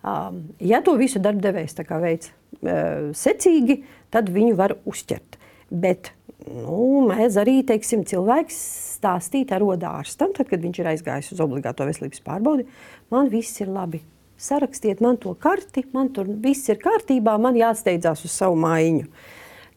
Uh, 0.00 0.30
ja 0.64 0.80
to 0.84 0.94
visu 0.96 1.20
darbdevējs 1.20 1.76
veids 2.00 2.30
uh, 2.30 3.10
secīgi, 3.12 3.82
tad 4.08 4.30
viņu 4.32 4.54
var 4.56 4.78
uzķert. 4.88 5.36
Bet 5.70 6.12
nu, 6.48 7.04
mēs 7.10 7.36
arī 7.40 7.60
teiksim, 7.66 8.06
cilvēks 8.08 8.56
stāstīt 8.96 9.52
ar 9.52 9.60
rodārstam, 9.60 10.32
tad, 10.36 10.48
kad 10.50 10.62
viņš 10.64 10.80
ir 10.80 10.88
aizgājis 10.94 11.34
uz 11.34 11.42
obligāto 11.44 11.84
veselības 11.88 12.24
pārbaudi, 12.24 12.66
man 13.12 13.28
viss 13.32 13.60
ir 13.60 13.68
labi. 13.72 14.02
Sarakstiet 14.40 15.02
man 15.04 15.18
to 15.20 15.34
karti, 15.36 15.84
man 15.92 16.08
tur 16.16 16.28
viss 16.40 16.70
ir 16.72 16.80
kārtībā, 16.80 17.36
man 17.36 17.58
jāsteidzās 17.60 18.24
uz 18.24 18.32
savu 18.32 18.56
mājiņu. 18.62 19.04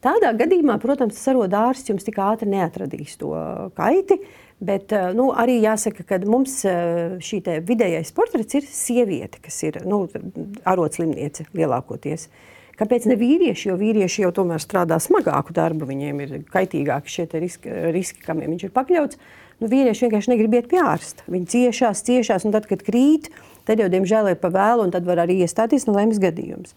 Tādā 0.03 0.31
gadījumā, 0.39 0.77
protams, 0.83 1.17
tas 1.17 1.31
arodārsts 1.31 1.91
jums 1.91 2.07
tik 2.07 2.17
ātri 2.19 2.49
neatradīs 2.51 3.15
to 3.19 3.31
kaiti, 3.75 4.19
bet 4.63 4.95
nu, 5.17 5.29
arī 5.35 5.59
jāsaka, 5.63 6.05
ka 6.07 6.21
mums 6.25 6.61
šī 6.63 7.43
vidējais 7.67 8.13
portrets 8.15 8.59
ir 8.59 8.67
sieviete, 8.69 9.43
kas 9.43 9.59
ir 9.67 9.81
nu, 9.87 10.05
arotslimniece 10.69 11.49
lielākoties. 11.53 12.27
Uh, 12.27 12.49
Kāpēc 12.79 13.05
ne 13.05 13.17
vīrieši? 13.19 13.69
Jo 13.69 13.77
vīrieši 13.77 14.23
jau 14.23 14.31
tomēr 14.33 14.61
strādā 14.61 14.97
smagāku 15.01 15.53
darbu, 15.53 15.85
viņiem 15.89 16.21
ir 16.25 16.31
kaitīgāki 16.53 17.11
šie 17.15 17.27
riski, 17.37 17.73
riski 17.93 18.23
kam 18.25 18.41
viņš 18.41 18.65
ir 18.65 18.73
pakļauts. 18.73 19.19
Nu, 19.61 19.69
vīrieši 19.69 20.07
vienkārši 20.07 20.31
negrib 20.33 20.57
iet 20.57 20.69
pie 20.71 20.81
ārsta. 20.81 21.25
Viņi 21.29 21.51
ciešās, 21.53 22.01
ciešās, 22.07 22.47
un 22.47 22.55
tad, 22.55 22.65
kad 22.67 22.81
krīt, 22.83 23.29
tad 23.69 23.83
jau 23.83 23.91
diemžēl 23.93 24.31
ir 24.33 24.39
pa 24.41 24.49
vēlu, 24.53 24.87
un 24.87 24.93
tad 24.95 25.05
var 25.05 25.21
arī 25.21 25.37
iestāties 25.45 25.85
nelēmas 25.85 26.17
gadījums. 26.23 26.73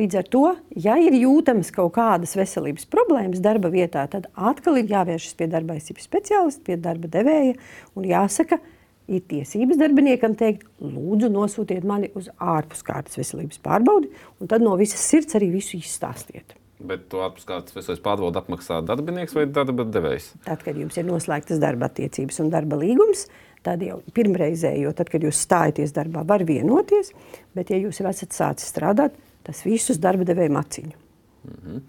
Līdz 0.00 0.16
ar 0.16 0.28
to, 0.32 0.44
ja 0.80 0.94
ir 0.96 1.12
jūtamas 1.18 1.68
kaut 1.76 1.92
kādas 1.98 2.32
veselības 2.38 2.86
problēmas 2.88 3.42
darba 3.44 3.68
vietā, 3.72 4.06
tad 4.08 4.30
atkal 4.32 4.78
ir 4.80 4.88
jāvēršas 4.88 5.36
pie 5.36 5.50
darba 5.52 5.76
aizsardzības 5.76 6.06
speciālista, 6.08 6.64
pie 6.64 6.78
darba 6.80 7.10
devēja 7.12 7.58
un 7.98 8.06
jāsaka, 8.08 8.56
ka 8.56 8.78
ir 9.10 9.24
tiesības 9.30 9.78
darbiniekam 9.80 10.36
teikt, 10.38 10.66
lūdzu, 10.82 11.30
nosūtiet 11.34 11.86
mani 11.86 12.10
uz 12.18 12.30
ārpuskārtas 12.38 13.18
veselības 13.18 13.60
pārbaudi, 13.64 14.10
un 14.40 14.50
tad 14.50 14.64
no 14.64 14.76
visas 14.80 15.02
sirds 15.02 15.36
arī 15.38 15.50
visu 15.56 15.78
izstāstiet. 15.80 16.56
Bet 16.80 17.10
to 17.12 17.20
ārpuskārtas 17.26 17.74
veselības 17.76 18.04
pārbaudi 18.04 18.40
apmaksā 18.40 18.80
darbinieks 18.88 19.34
vai 19.36 19.44
darba 19.52 19.84
devējs? 19.84 20.30
Tad, 20.46 20.62
kad 20.64 20.78
jums 20.80 20.96
ir 20.96 21.04
noslēgtas 21.10 21.60
darba 21.60 21.90
attiecības 21.90 22.40
un 22.40 22.52
darba 22.54 22.78
līgums, 22.80 23.26
tad 23.66 23.82
jau 23.84 23.98
pirmreizējo, 24.16 24.94
tad, 24.96 25.10
kad 25.12 25.26
jūs 25.26 25.42
stājaties 25.44 25.92
darbā, 25.96 26.24
var 26.24 26.46
vienoties, 26.48 27.12
bet, 27.56 27.74
ja 27.74 27.82
jūs 27.82 28.00
esat 28.00 28.32
sācis 28.32 28.72
strādāt, 28.72 29.18
tas 29.46 29.62
visus 29.66 30.00
darba 30.00 30.26
devēju 30.28 30.52
maciņu. 30.56 30.96
Mm 31.44 31.60
-hmm. 31.66 31.80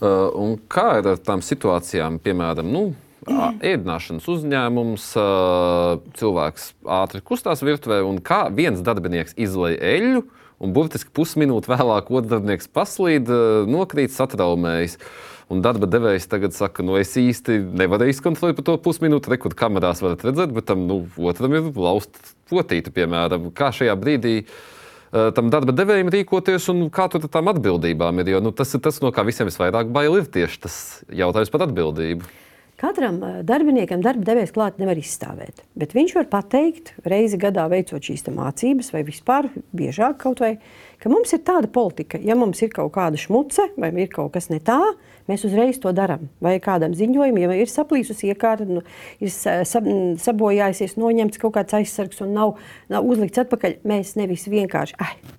uh, 0.00 0.30
un 0.34 0.56
kā 0.68 0.98
ir 1.00 1.08
ar 1.14 1.18
tām 1.18 1.42
situācijām, 1.44 2.18
piemēram, 2.18 2.70
nu, 2.72 2.94
ēdināšanas 3.72 4.28
uzņēmums, 4.30 5.12
cilvēks 6.18 6.72
ātri 6.84 7.20
kustās 7.20 7.62
virtuvē, 7.62 8.02
un 8.06 8.20
kā 8.22 8.46
viens 8.54 8.80
darbinieks 8.80 9.36
izlaiž 9.36 9.78
eļļu, 9.80 10.24
un 10.62 10.72
burtiski 10.72 11.10
pusminūti 11.12 11.68
vēlāk 11.68 12.10
otrs 12.10 12.30
darbinieks 12.30 12.68
paslīd, 12.68 13.28
nokrīt, 13.68 14.14
satraumējas. 14.14 14.98
Un 15.46 15.60
darba 15.62 15.86
devējs 15.86 16.24
tagad 16.26 16.56
saka, 16.56 16.82
nu, 16.82 16.96
es 16.98 17.12
īsti 17.14 17.60
nevaru 17.78 18.08
izkontrolēt 18.10 18.56
par 18.56 18.64
to 18.66 18.78
pusminūti, 18.82 19.30
rekur 19.30 19.54
kamerās 19.54 20.00
varat 20.02 20.24
redzēt, 20.26 20.50
bet 20.50 20.66
tam 20.66 20.88
nu, 20.88 21.04
otram 21.22 21.54
ir 21.54 21.68
lausta 21.76 22.18
potīte, 22.50 22.90
piemēram. 22.90 23.52
Kā 23.54 23.70
šajā 23.70 23.94
brīdī 23.94 24.40
uh, 24.40 24.56
tam 25.36 25.50
darba 25.52 25.74
devējiem 25.76 26.10
rīkoties 26.12 26.70
un 26.72 26.86
kā 26.92 27.06
tur 27.12 27.24
tām 27.28 27.52
atbildībām 27.52 28.22
ir? 28.22 28.34
Jo 28.36 28.42
nu, 28.44 28.54
tas 28.56 28.74
ir 28.76 28.82
tas, 28.84 28.98
no 29.04 29.12
kā 29.14 29.26
visiem 29.26 29.50
visvairāk 29.50 29.92
bail 29.94 30.18
ir 30.20 30.26
tieši 30.32 30.60
tas 30.66 30.80
jautājums 31.08 31.52
par 31.54 31.66
atbildību. 31.68 32.28
Katram 32.76 33.22
eh, 33.24 33.36
darbiniekam 33.48 34.02
darba 34.04 34.26
devējs 34.28 34.52
klāt 34.52 34.80
nevar 34.80 34.98
izstāvēt, 35.00 35.62
bet 35.80 35.94
viņš 35.96 36.12
var 36.18 36.26
pateikt, 36.32 36.92
reizi 37.08 37.38
gadā 37.40 37.64
veicot 37.72 38.04
šīs 38.04 38.26
mācības, 38.28 38.90
vai 38.92 39.00
vispār 39.06 39.48
biežāk 39.76 40.18
kaut 40.20 40.42
vai, 40.44 40.58
ka 41.00 41.12
mums 41.12 41.32
ir 41.32 41.40
tāda 41.46 41.70
politika, 41.72 42.20
ja 42.20 42.36
mums 42.36 42.60
ir 42.60 42.74
kaut 42.74 42.92
kāda 42.98 43.20
šmuce 43.20 43.70
vai 43.80 43.94
ir 43.96 44.12
kaut 44.12 44.34
kas 44.36 44.50
ne 44.52 44.60
tā, 44.60 44.82
mēs 45.30 45.44
uzreiz 45.48 45.80
to 45.82 45.92
darām. 45.96 46.28
Vai 46.42 46.56
kādam 46.62 46.94
ziņojumam, 46.96 47.40
ja 47.42 47.58
ir 47.62 47.70
saplīsusi 47.70 48.30
iekārta, 48.32 48.66
nu, 48.68 48.82
ir 49.22 49.32
sabojājusies, 49.32 50.96
noņemts 51.00 51.42
kaut 51.42 51.56
kāds 51.58 51.76
aizsargs 51.80 52.22
un 52.24 52.34
nav, 52.36 52.56
nav 52.92 53.06
uzlikts 53.08 53.42
atpakaļ, 53.44 53.80
mēs 53.88 54.14
nevis 54.20 54.46
vienkārši 54.52 54.96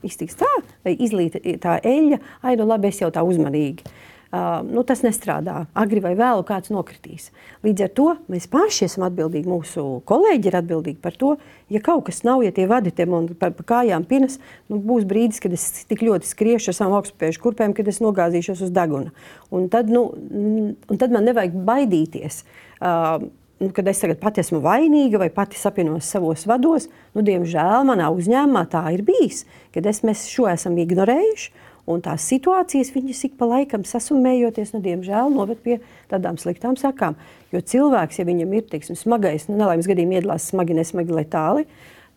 iztiks 0.07 0.37
tā, 0.39 0.51
vai 0.85 0.97
izlīta 0.97 1.41
tā 1.63 1.79
eļļa, 1.83 2.21
ai, 2.43 2.57
nu 2.59 2.67
labi, 2.69 2.91
es 2.91 3.01
jau 3.03 3.11
tā 3.13 3.25
uzmanīgi. 3.27 3.87
Nu, 4.27 4.83
tas 4.83 5.05
nestrādā. 5.05 5.61
Agri 5.77 6.01
vai 6.03 6.11
vēlu 6.19 6.43
kāds 6.47 6.71
nokritīs. 6.73 7.29
Līdz 7.63 7.85
ar 7.85 7.91
to 7.95 8.07
mēs 8.31 8.49
paši 8.51 8.83
esam 8.89 9.05
atbildīgi, 9.07 9.47
mūsu 9.47 9.85
kolēģi 10.09 10.51
ir 10.51 10.57
atbildīgi 10.59 10.99
par 11.03 11.15
to. 11.15 11.37
Ja 11.71 11.79
kaut 11.83 12.09
kas 12.09 12.19
nav, 12.27 12.43
ja 12.43 12.51
tie 12.55 12.67
vadītiem 12.67 13.15
un 13.15 13.29
pa, 13.39 13.53
pa 13.55 13.67
kājām 13.71 14.03
pinas, 14.07 14.35
nu, 14.67 14.81
būs 14.83 15.07
brīdis, 15.07 15.39
kad 15.43 15.55
es 15.55 15.63
tik 15.87 16.03
ļoti 16.03 16.27
skriešu 16.27 16.73
ar 16.73 16.79
savām 16.79 16.97
augstspēju 16.99 17.39
kurpēm, 17.43 17.75
kad 17.77 17.87
es 17.87 18.01
nogāzīšos 18.03 18.65
uz 18.67 18.73
deguna. 18.75 19.15
Un 19.55 19.69
tad, 19.71 19.91
nu, 19.91 20.09
un 20.11 20.99
tad 20.99 21.15
man 21.15 21.27
nevajag 21.27 21.55
baidīties. 21.67 22.43
Uh, 22.77 23.29
nu, 23.59 23.71
kad 23.71 23.87
es 23.87 24.03
tagad 24.03 24.19
pati 24.21 24.43
esmu 24.43 24.59
vainīga 24.63 25.21
vai 25.21 25.29
pati 25.33 25.59
sapinos 25.59 26.09
savos 26.11 26.43
vados, 26.49 26.89
nu, 27.15 27.23
diemžēl 27.25 27.87
manā 27.87 28.11
uzņēmumā 28.13 28.67
tā 28.71 28.83
ir 28.95 29.05
bijis, 29.07 29.45
kad 29.75 29.87
es, 29.89 30.03
mēs 30.05 30.27
šo 30.29 30.49
esam 30.51 30.77
ignorējuši. 30.83 31.63
Un 31.87 32.01
tās 32.03 32.25
situācijas 32.27 32.91
viņas 32.91 33.23
ik 33.29 33.37
pa 33.39 33.47
laikam 33.47 33.85
sasumējoties, 33.87 34.73
nu, 34.75 34.81
diemžēl, 34.83 35.31
noved 35.31 35.61
pie 35.63 35.77
tādām 36.11 36.35
sliktām 36.41 36.75
sakām. 36.79 37.15
Jo 37.55 37.61
cilvēks, 37.63 38.19
ja 38.19 38.25
viņam 38.27 38.57
ir 38.57 38.65
teiksim, 38.67 38.97
smagais, 38.99 39.47
nu, 39.47 39.55
nelaimes 39.61 39.87
gadījumā 39.87 40.19
iedalās 40.19 40.49
smagi, 40.51 40.75
nesmagi, 40.75 41.15
letāli, 41.15 41.63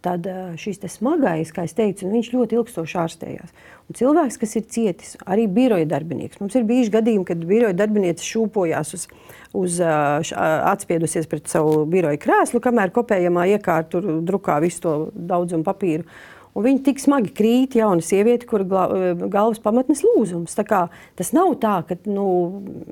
tad 0.03 0.27
šīs 0.59 0.81
smagais, 0.91 1.53
kā 1.55 1.67
es 1.69 1.77
teicu, 1.77 2.09
viņš 2.11 2.33
ļoti 2.33 2.59
ilgstoši 2.59 2.99
ārstējās. 3.03 3.55
Un 3.87 3.99
cilvēks, 3.99 4.41
kas 4.41 4.57
ir 4.59 4.67
cietis, 4.75 5.15
arī 5.23 5.47
biroja 5.51 5.87
darbinieks. 5.91 6.41
Mums 6.43 6.57
ir 6.59 6.67
bijuši 6.67 6.95
gadījumi, 6.97 7.29
kad 7.29 7.47
biroja 7.47 7.77
darbinieks 7.77 8.27
šūpojās 8.27 8.95
uz, 8.97 9.07
uz 9.55 9.79
atspiedusies 9.85 11.31
pret 11.31 11.47
savu 11.53 11.85
biroja 11.91 12.19
krēslu, 12.23 12.63
kamēr 12.65 12.95
kopējamā 12.97 13.47
iekārta 13.55 14.03
drukā 14.03 14.59
visu 14.65 14.83
to 14.87 14.99
daudzumu 15.15 15.67
papīru. 15.69 16.09
Un 16.51 16.67
viņa 16.67 16.83
tik 16.89 16.99
smagi 16.99 17.31
krīt, 17.37 17.77
jauna 17.79 18.03
sieviete, 18.03 18.47
kur 18.51 18.65
eh, 18.65 19.25
galvas 19.31 19.63
pamatnes 19.63 20.03
lūzums. 20.07 20.57
Tas 20.59 21.33
nav 21.37 21.55
tā, 21.63 21.77
ka 21.87 21.99
nu, 22.11 22.27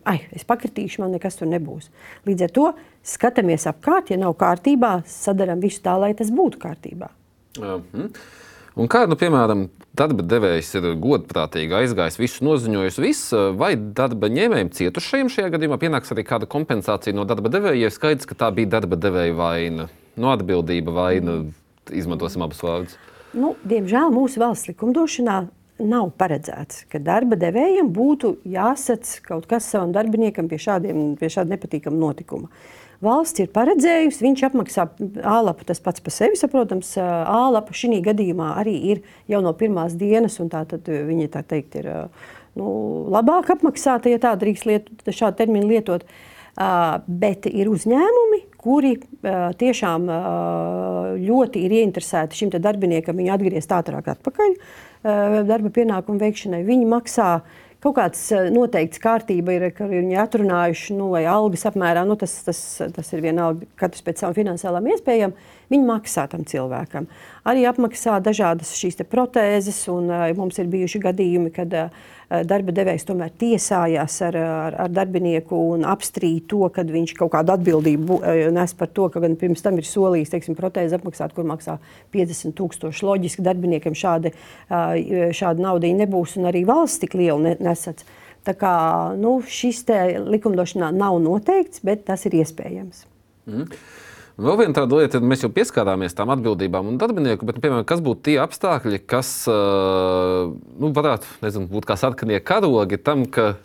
ai, 0.06 0.20
es 0.36 0.46
pakritīšu, 0.48 1.02
man 1.02 1.16
nekas 1.16 1.40
tur 1.40 1.50
nebūs. 1.50 1.90
Līdz 2.28 2.46
ar 2.46 2.54
to 2.54 2.66
skatāmies 3.06 3.66
apkārt, 3.70 4.12
ja 4.12 4.20
nav 4.20 4.36
kārtībā, 4.38 5.00
sadarām 5.10 5.62
visu 5.64 5.82
tā, 5.84 5.96
lai 5.98 6.12
tas 6.18 6.30
būtu 6.34 6.62
kārtībā. 6.62 7.10
Uh 7.58 7.80
-huh. 7.92 8.12
Un 8.78 8.86
kā, 8.86 9.08
nu, 9.10 9.16
piemēram, 9.18 9.64
darba 9.98 10.22
devējs 10.22 10.68
ir 10.78 10.84
godprātīgi 11.02 11.74
aizgājis, 11.74 12.18
visu 12.20 12.44
noziņojis, 12.46 12.98
viss, 13.02 13.32
vai 13.58 13.72
darba 13.76 14.28
ņēmējiem 14.30 14.70
cietušajiem 14.70 15.28
šajā 15.28 15.50
gadījumā 15.50 15.78
pienāks 15.82 16.14
arī 16.14 16.22
kāda 16.22 16.46
kompensācija 16.46 17.16
no 17.16 17.24
darba 17.24 17.48
devēja, 17.48 17.80
ja 17.88 17.90
skaidrs, 17.90 18.28
ka 18.28 18.34
tā 18.34 18.52
bija 18.54 18.70
darba 18.78 18.96
devēja 18.96 19.34
vaina, 19.34 19.88
no 20.16 20.30
atbildība 20.30 20.94
vaina, 20.94 21.40
izmantosim 21.90 22.42
abus 22.46 22.62
vārdus. 22.62 22.98
Nu, 23.36 23.54
diemžēl 23.68 24.12
mūsu 24.14 24.40
valsts 24.40 24.70
likumdošanā 24.70 25.38
nav 25.78 26.10
paredzēts, 26.18 26.86
ka 26.90 26.98
darba 27.02 27.36
devējiem 27.38 27.90
būtu 27.94 28.38
jāsac 28.48 29.06
kaut 29.26 29.46
kas 29.50 29.68
savam 29.70 29.92
darbiniekam 29.94 30.48
pie, 30.50 30.58
šādiem, 30.62 31.12
pie 31.18 31.30
šāda 31.30 31.54
nepatīkama 31.54 32.00
notikuma. 32.00 32.48
Valsts 33.04 33.44
ir 33.44 33.50
paredzējusi, 33.54 34.24
viņš 34.24 34.40
apmaksā 34.48 34.88
ālapu, 35.22 35.62
tas 35.68 35.78
pats 35.78 36.02
par 36.02 36.14
sevi 36.16 36.38
saprotams. 36.40 36.96
Ālapa 36.98 37.76
šī 37.76 38.00
gadījumā 38.08 38.56
arī 38.58 38.74
ir 38.90 39.04
jau 39.30 39.38
no 39.44 39.52
pirmās 39.54 39.94
dienas, 39.98 40.40
un 40.42 40.50
tā 40.50 40.64
viņa 40.82 41.28
tā 41.36 41.44
teikt 41.46 41.78
ir 41.78 41.92
nu, 42.58 42.72
labāk 43.14 43.52
apmaksāta, 43.54 44.10
ja 44.10 44.18
tā 44.18 44.34
drīkst 44.40 44.66
lietot, 44.66 45.06
šādu 45.14 45.38
terminu 45.38 45.70
lietot. 45.70 46.08
Bet 47.06 47.46
ir 47.46 47.70
uzņēmumi, 47.70 48.47
kuri 48.58 48.96
uh, 48.98 49.48
tiešām 49.58 50.10
uh, 50.10 51.14
ļoti 51.20 51.62
ir 51.66 51.78
ieinteresēti 51.80 52.42
šim 52.42 52.52
darbiniekam 52.58 53.18
viņu 53.18 53.32
atgriezt 53.36 53.72
ātrāk 53.74 54.10
atpakaļ 54.16 54.52
uh, 54.54 55.40
darba 55.48 55.72
pienākumu 55.74 56.20
veikšanai. 56.22 56.64
Viņi 56.66 56.90
maksā 56.90 57.30
kaut 57.78 57.94
kāds 57.94 58.24
noteikts 58.50 58.98
kārtība, 58.98 59.54
ir, 59.54 59.68
ka 59.70 59.86
viņi 59.86 60.18
atrunājuši, 60.18 60.96
nu, 60.98 61.12
vai 61.12 61.22
algas 61.30 61.62
apmērā, 61.70 62.02
nu, 62.08 62.16
tas, 62.18 62.34
tas, 62.42 62.58
tas 62.96 63.12
ir 63.14 63.22
vienalga, 63.22 63.68
katrs 63.78 64.02
pēc 64.02 64.24
savām 64.24 64.34
finansiālām 64.34 64.88
iespējām, 64.90 65.36
viņi 65.70 65.86
maksā 65.86 66.26
tam 66.32 66.42
cilvēkam. 66.48 67.06
Arī 67.46 67.62
apmaksā 67.70 68.18
dažādas 68.18 68.74
šīs 68.74 68.98
protēzes, 69.06 69.84
un 69.94 70.10
mums 70.40 70.58
ir 70.58 70.66
bijuši 70.74 71.04
gadījumi, 71.06 71.54
kad 71.54 71.78
uh, 71.78 71.86
Eh, 71.86 72.17
darba 72.28 72.72
devējs 72.76 73.06
tomēr 73.08 73.32
tiesājās 73.40 74.18
ar, 74.26 74.36
ar, 74.36 74.76
ar 74.84 74.92
darbinieku 74.92 75.56
un 75.72 75.86
apstrīd 75.88 76.44
to, 76.50 76.60
ka 76.74 76.84
viņš 76.84 77.14
kaut 77.16 77.32
kādu 77.32 77.54
atbildību 77.54 78.18
eh, 78.20 78.40
nes 78.52 78.74
par 78.76 78.90
to, 78.92 79.08
ka 79.12 79.22
gan 79.24 79.36
pirms 79.40 79.64
tam 79.64 79.78
ir 79.80 79.88
solījis 79.88 80.34
teiksim, 80.34 80.56
protēzi 80.58 80.98
apmaksāt, 80.98 81.32
kur 81.36 81.48
maksā 81.48 81.78
50 82.14 82.56
tūkstoši. 82.58 83.06
Loģiski 83.08 83.44
darbiniekam 83.46 83.96
šādi, 83.96 84.34
eh, 84.68 85.30
šāda 85.36 85.64
nauda 85.64 85.92
nebūs 86.02 86.36
un 86.40 86.50
arī 86.52 86.66
valsts 86.68 87.00
tik 87.04 87.16
liela 87.16 87.56
nesats. 87.56 88.04
Tā 88.44 88.54
kā 88.56 88.74
nu, 89.18 89.38
šis 89.44 89.82
likumdošanā 89.88 90.92
nav 90.94 91.18
noteikts, 91.20 91.80
bet 91.84 92.04
tas 92.08 92.24
ir 92.28 92.38
iespējams. 92.42 93.04
Mm. 93.48 93.72
Vēl 94.38 94.54
viena 94.60 94.70
tāda 94.76 95.00
lieta, 95.00 95.18
mēs 95.18 95.40
jau 95.42 95.48
pieskārāmies 95.50 96.14
tām 96.14 96.30
atbildībām 96.30 96.92
un 96.92 96.98
darbinieku, 97.00 97.46
bet, 97.48 97.56
piemēram, 97.58 97.82
kas 97.88 97.98
būtu 98.06 98.28
tie 98.28 98.36
apstākļi, 98.38 99.00
kas 99.10 99.32
nu, 99.50 100.90
varētu 100.94 101.40
nezinu, 101.42 101.66
būt 101.72 101.88
kā 101.88 101.96
sarkanie 101.98 102.38
karogi 102.38 103.00
tam, 103.02 103.24
ka 103.26 103.56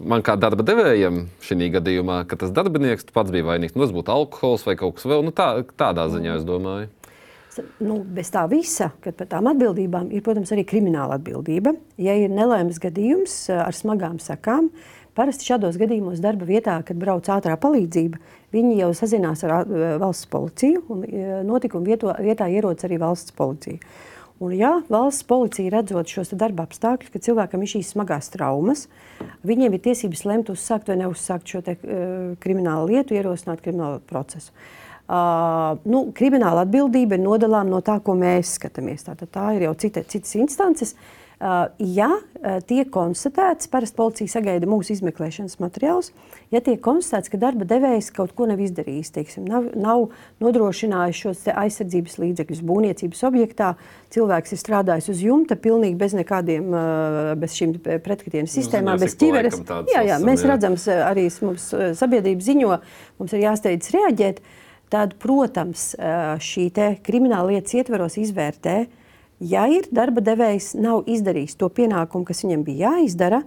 man 0.00 0.24
kā 0.24 0.38
darba 0.40 0.64
devējam 0.64 1.26
šī 1.44 1.68
gadījumā, 1.76 2.22
ka 2.30 2.40
tas 2.40 2.56
darbinieks 2.56 3.12
pats 3.12 3.36
bija 3.36 3.50
vainīgs. 3.50 3.76
Nu, 3.76 3.84
tas 3.84 3.92
būtu 3.92 4.16
alkohols 4.16 4.64
vai 4.64 4.78
kaut 4.80 4.96
kas 4.96 5.04
vēl 5.12 5.28
nu, 5.28 5.34
tā, 5.36 5.50
tādā 5.76 6.08
ziņā, 6.16 6.40
es 6.40 6.48
domāju. 6.48 6.88
Nu, 7.84 8.00
bez 8.16 8.32
tā 8.34 8.48
visa, 8.50 8.94
kad 9.04 9.20
par 9.20 9.28
tām 9.30 9.52
atbildībām 9.52 10.08
ir, 10.08 10.24
protams, 10.24 10.50
arī 10.56 10.64
krimināla 10.66 11.20
atbildība. 11.20 11.76
Ja 12.00 12.16
ir 12.16 12.32
nelaimes 12.32 12.80
gadījums 12.82 13.36
ar 13.52 13.76
smagām 13.76 14.16
sakām, 14.24 14.72
Parasti 15.14 15.46
šādos 15.46 15.76
gadījumos 15.78 16.18
darba 16.18 16.46
vietā, 16.48 16.74
kad 16.82 16.98
brauc 16.98 17.28
ātrā 17.30 17.54
palīdzība, 17.62 18.18
viņi 18.54 18.78
jau 18.80 18.90
sazinās 18.96 19.44
ar 19.46 19.68
valsts 20.00 20.30
policiju 20.30 20.82
un 20.94 21.04
notikuma 21.48 21.86
vieto, 21.86 22.12
vietā 22.22 22.48
ierodas 22.52 22.86
arī 22.86 23.00
valsts 23.02 23.34
policija. 23.36 23.80
Un, 24.42 24.50
ja 24.58 24.72
valsts 24.90 25.26
policija 25.30 25.70
redzot 25.76 26.10
šos 26.10 26.32
darba 26.38 26.66
apstākļus, 26.66 27.12
ka 27.12 27.22
cilvēkam 27.22 27.62
ir 27.62 27.70
šīs 27.76 27.92
smagās 27.94 28.32
traumas, 28.34 28.88
viņiem 29.46 29.76
ir 29.76 29.84
tiesības 29.84 30.24
lemt 30.26 30.50
uzsākt 30.50 30.90
vai 30.90 30.98
neuzsākt 31.04 31.54
šo 31.54 31.62
te, 31.64 31.76
uh, 31.78 32.32
kriminālu 32.42 32.90
lietu, 32.90 33.14
ierosināt 33.14 33.62
kriminālu 33.62 34.02
procesu. 34.10 34.50
Uh, 35.04 35.76
nu, 35.84 36.08
krimināla 36.16 36.64
atbildība 36.64 37.18
ir 37.18 37.22
nodalām 37.22 37.68
no 37.70 37.82
tā, 37.84 37.98
ko 38.02 38.16
mēs 38.18 38.56
skatāmies. 38.58 39.04
Tātad 39.06 39.30
tā 39.30 39.50
ir 39.54 39.68
jau 39.68 39.74
cita, 39.84 40.02
citas 40.08 40.34
instances. 40.40 40.94
Uh, 40.96 41.23
ja 41.78 42.08
uh, 42.08 42.58
tiek 42.64 42.88
konstatēts, 42.92 43.68
parasti 43.68 43.98
policija 43.98 44.32
sagaida 44.32 44.68
mūsu 44.70 44.94
izmeklēšanas 44.94 45.58
materiālus, 45.60 46.08
ja 46.54 46.62
tiek 46.64 46.80
konstatēts, 46.84 47.28
ka 47.32 47.40
darba 47.42 47.66
devējs 47.68 48.08
kaut 48.16 48.32
ko 48.38 48.46
nav 48.48 48.62
izdarījis, 48.64 49.12
teiksim, 49.12 49.44
nav, 49.50 49.66
nav 49.76 50.06
nodrošinājis 50.44 51.20
šos 51.20 51.44
aizsardzības 51.52 52.16
līdzekļus 52.22 52.64
būvniecības 52.64 53.22
objektā, 53.28 53.74
cilvēks 54.14 54.56
ir 54.56 54.62
strādājis 54.62 55.10
uz 55.12 55.22
jumta, 55.26 55.58
pilnīgi 55.60 56.00
bez 56.00 56.16
nekādiem, 56.16 56.72
uh, 56.72 57.34
bez 57.40 57.58
šīm 57.58 57.76
pretkritienas 57.82 58.48
nu, 58.48 58.56
sistēmām, 58.56 59.04
bez 59.04 59.18
ķiveres. 59.20 59.60
Jā, 59.92 60.06
jā, 60.14 60.20
mēs 60.24 60.48
redzam, 60.48 60.80
arī 61.10 61.28
mums 61.44 61.70
sabiedrība 62.00 62.48
ziņo, 62.48 62.74
mums 63.20 63.36
ir 63.36 63.48
jāsteidz 63.48 63.92
reaģēt. 63.98 64.44
Tad, 64.92 65.16
protams, 65.18 65.88
šī 66.44 66.68
krimināla 67.02 67.56
lietas 67.56 67.72
ietveros 67.74 68.14
izvērtē, 68.20 68.74
uh, 68.84 69.00
Ja 69.44 69.66
ir 69.68 69.88
darba 69.92 70.22
devējs 70.24 70.72
nav 70.78 71.04
izdarījis 71.10 71.58
to 71.60 71.68
pienākumu, 71.68 72.24
kas 72.24 72.44
viņam 72.46 72.62
bija 72.64 72.94
jāizdara, 72.94 73.42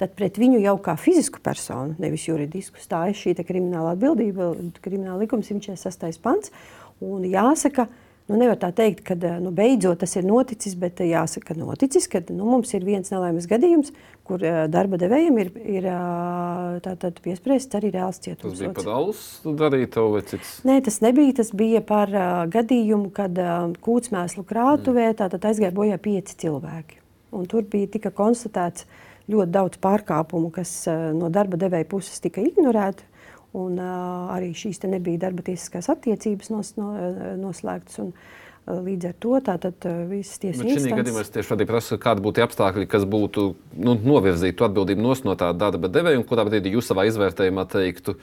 tad 0.00 0.12
pret 0.16 0.38
viņu 0.40 0.60
jau 0.62 0.76
kā 0.84 0.94
fizisku 1.00 1.42
personu, 1.42 1.96
nevis 2.00 2.28
juridisku, 2.28 2.78
stājas 2.80 3.18
šī 3.18 3.34
krimināla 3.42 3.96
atbildība, 3.96 4.52
krimināla 4.84 5.24
likuma 5.24 5.44
146. 5.44 6.20
pants. 6.22 6.54
Un 7.00 7.24
jāsaka, 7.24 7.88
ka 7.88 8.09
Nu, 8.30 8.36
nevar 8.38 8.60
tā 8.62 8.68
teikt, 8.70 9.02
ka 9.08 9.16
eh, 9.18 9.38
nu, 9.42 9.50
beidzot 9.54 9.98
tas 10.04 10.12
ir 10.14 10.26
noticis, 10.26 10.76
bet 10.78 11.00
eh, 11.02 11.10
jāsaka, 11.10 11.56
noticis, 11.58 12.06
ka 12.10 12.20
nu, 12.28 12.44
mums 12.46 12.70
ir 12.76 12.86
viens 12.86 13.10
nelaimes 13.10 13.48
gadījums, 13.50 13.90
kur 14.30 14.44
uh, 14.46 14.60
darba 14.70 15.00
devējiem 15.00 15.40
ir, 15.42 15.48
ir 15.80 15.88
uh, 15.90 17.08
piespriests 17.24 17.74
arī 17.74 17.90
reāls 17.96 18.20
cietums. 18.22 18.54
Tas 18.54 18.62
bija 18.62 18.74
par 18.76 18.90
alus 18.94 19.24
darīto 19.42 20.04
vai 20.12 20.22
cits? 20.30 20.60
Nē, 20.68 20.76
tas 20.86 21.00
nebija. 21.02 21.40
Tas 21.40 21.50
bija 21.56 21.82
par 21.82 22.14
uh, 22.14 22.28
gadījumu, 22.52 23.10
kad 23.16 23.34
uh, 23.42 23.72
kūtsmēslu 23.82 24.46
krātuvē 24.46 25.10
mm. 25.10 25.42
aizgāja 25.50 25.74
bojā 25.74 25.98
pieci 25.98 26.38
cilvēki. 26.44 27.00
Un 27.34 27.50
tur 27.50 27.66
bija 27.66 27.90
tika 27.96 28.14
konstatēts 28.14 28.86
ļoti 29.30 29.54
daudz 29.58 29.82
pārkāpumu, 29.82 30.52
kas 30.54 30.76
uh, 30.86 31.10
no 31.16 31.32
darba 31.34 31.58
devēja 31.58 31.90
puses 31.90 32.22
tika 32.22 32.46
ignorēti. 32.46 33.09
Un, 33.56 33.80
uh, 33.82 34.28
arī 34.30 34.52
šīs 34.54 34.78
nebija 34.86 35.24
darba 35.26 35.42
tiesiskās 35.42 35.88
attiecības 35.90 36.52
nos, 36.52 36.76
no, 36.78 36.92
noslēgtas. 37.40 37.98
Un, 38.04 38.12
uh, 38.14 38.40
Līdz 38.70 39.08
ar 39.08 39.14
to 39.18 39.38
tātad 39.42 39.86
uh, 39.88 40.02
visas 40.10 40.38
tiesas 40.38 40.60
instances. 40.60 40.84
Šī 40.84 40.98
gadījumā 41.00 41.22
es 41.24 41.32
tieši 41.34 41.66
prasu, 41.66 41.96
kādi 42.00 42.22
būtu 42.22 42.42
apstākļi, 42.44 42.86
kas 42.92 43.06
būtu 43.08 43.46
nu, 43.80 43.96
novirzītu 43.96 44.66
atbildību 44.66 45.14
no 45.26 45.34
tā 45.38 45.48
darba 45.56 45.90
devēja, 45.90 46.20
un 46.20 46.26
kurā 46.28 46.44
brīdī 46.46 46.74
jūs 46.76 46.90
savā 46.92 47.06
izvērtējumā 47.10 47.64
teiktu, 47.72 48.14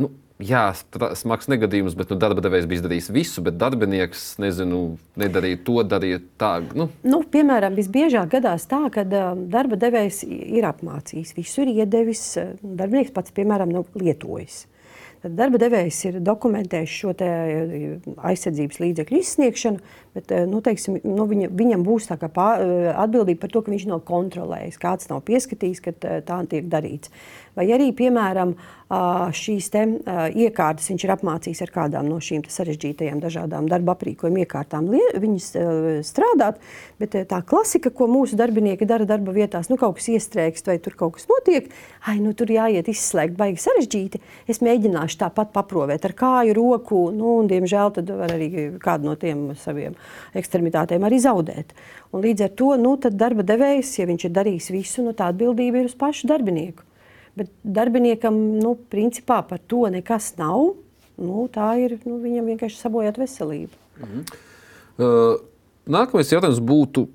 nu, 0.00 0.10
jā, 0.42 0.62
smags 1.18 1.48
negadījums, 1.50 1.96
bet 1.98 2.12
nu, 2.12 2.18
darba 2.20 2.42
devējs 2.44 2.66
bija 2.70 2.80
izdarījis 2.80 3.10
visu, 3.14 3.44
bet 3.46 3.58
darbinieks 3.60 4.24
nezinu, 4.42 4.82
nedarīja 5.20 5.60
to, 5.66 5.78
darīja 5.86 6.20
tā. 6.40 6.52
Nu. 6.78 6.88
Nu, 7.06 7.22
piemēram, 7.34 7.76
visbiežāk 7.78 8.32
gadās 8.36 8.66
tā, 8.70 8.82
ka 8.94 9.04
uh, 9.06 9.32
darba 9.52 9.78
devējs 9.80 10.22
ir 10.28 10.66
apmācījis, 10.68 11.34
visu 11.38 11.64
ir 11.64 11.74
iedevis, 11.82 12.26
uh, 12.40 12.52
darbinieks 12.62 13.14
pats, 13.14 13.34
piemēram, 13.36 13.72
nav 13.74 13.88
lietojis. 13.98 14.66
Tad 15.22 15.36
darba 15.38 15.58
devējs 15.62 16.00
ir 16.08 16.16
dokumentējis 16.26 16.94
šo 16.98 17.12
aizsardzības 18.26 18.80
līdzekļu 18.82 19.20
izsniegšanu, 19.22 19.78
bet 20.16 20.32
nu, 20.48 20.60
teiksim, 20.64 20.98
nu, 21.08 21.26
viņa, 21.30 21.48
viņam 21.56 21.86
būs 21.86 22.10
pār, 22.34 22.64
atbildība 23.04 23.44
par 23.44 23.54
to, 23.54 23.62
ka 23.64 23.72
viņš 23.72 23.88
nav 23.90 24.02
kontrolējis, 24.08 24.80
kāds 24.82 25.08
nav 25.12 25.22
pieskatījis, 25.28 25.80
ka 25.84 25.96
tā 26.26 26.42
tiek 26.50 26.68
darīts. 26.72 27.12
Vai 27.56 27.66
arī, 27.74 27.90
piemēram, 27.92 28.54
šīs 29.36 29.68
te, 29.72 29.82
iekārtas 30.40 30.88
viņš 30.88 31.04
ir 31.04 31.12
apmācījis 31.14 31.62
ar 31.64 31.72
kādām 31.72 32.08
no 32.08 32.18
šīm 32.20 32.44
sarežģītajām 32.48 33.20
dažādām 33.20 33.68
darba 33.68 33.94
aprīkojuma 33.96 34.42
iekārtām 34.44 34.88
viņas 34.92 35.48
strādāt, 36.08 36.60
bet 37.00 37.16
tā 37.28 37.40
klasika, 37.48 37.92
ko 37.92 38.08
mūsu 38.08 38.36
darbinieki 38.40 38.88
dara 38.88 39.08
darba 39.08 39.34
vietās, 39.36 39.68
nu 39.72 39.78
kaut 39.80 39.98
kas 40.00 40.08
iestrēgst 40.12 40.68
vai 40.68 40.78
tur 40.80 40.96
kaut 40.96 41.16
kas 41.18 41.28
notiek, 41.28 41.68
ai, 42.08 42.18
nu 42.24 42.32
tur 42.36 42.52
jāiet 42.52 42.88
izslēgt, 42.92 43.36
baigi 43.36 43.64
sarežģīti. 43.64 44.20
Es 44.48 44.60
mēģināšu 44.64 45.20
tāpat 45.24 45.52
paprovēt 45.56 46.08
ar 46.08 46.16
kāju, 46.16 46.56
roku, 46.56 47.06
nu, 47.16 47.38
un, 47.40 47.52
diemžēl, 47.52 47.94
tad 47.96 48.12
var 48.16 48.32
arī 48.36 48.50
kādu 48.80 49.08
no 49.08 49.16
tiem 49.20 49.50
saviem 49.60 49.96
ekstremitātēm 50.38 51.04
arī 51.06 51.18
zaudēt. 51.22 51.74
Un 52.12 52.24
līdz 52.24 52.46
ar 52.46 52.54
to, 52.58 52.70
nu, 52.80 52.94
darba 53.02 53.44
devējs, 53.46 53.94
ja 54.00 54.08
viņš 54.08 54.28
ir 54.28 54.34
darījis 54.38 54.70
visu, 54.74 55.04
nu, 55.06 55.14
tā 55.16 55.30
atbildība 55.32 55.82
ir 55.82 55.90
uz 55.90 55.96
pašu 55.98 56.30
darbinieku. 56.30 56.84
Bet 57.38 57.48
darbiniekam, 57.64 58.36
nu, 58.60 58.74
principā 58.92 59.40
par 59.48 59.62
to 59.70 59.86
nekas 59.92 60.34
nav. 60.40 60.74
Nu, 61.22 61.46
tā 61.52 61.74
ir 61.80 61.98
nu, 62.08 62.18
viņam 62.20 62.50
vienkārši 62.52 62.80
sabojāt 62.80 63.20
veselību. 63.20 63.76
Mhm. 64.02 64.24
Uh, 65.02 65.40
nākamais 65.88 66.28
jautājums 66.32 66.60
būtu, 66.60 67.06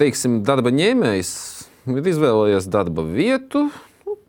teiksim, 0.00 0.42
darba 0.46 0.72
ņēmējs 0.74 1.32
ir 1.90 2.12
izvēlējies 2.12 2.68
darba 2.70 3.04
vietu. 3.06 3.66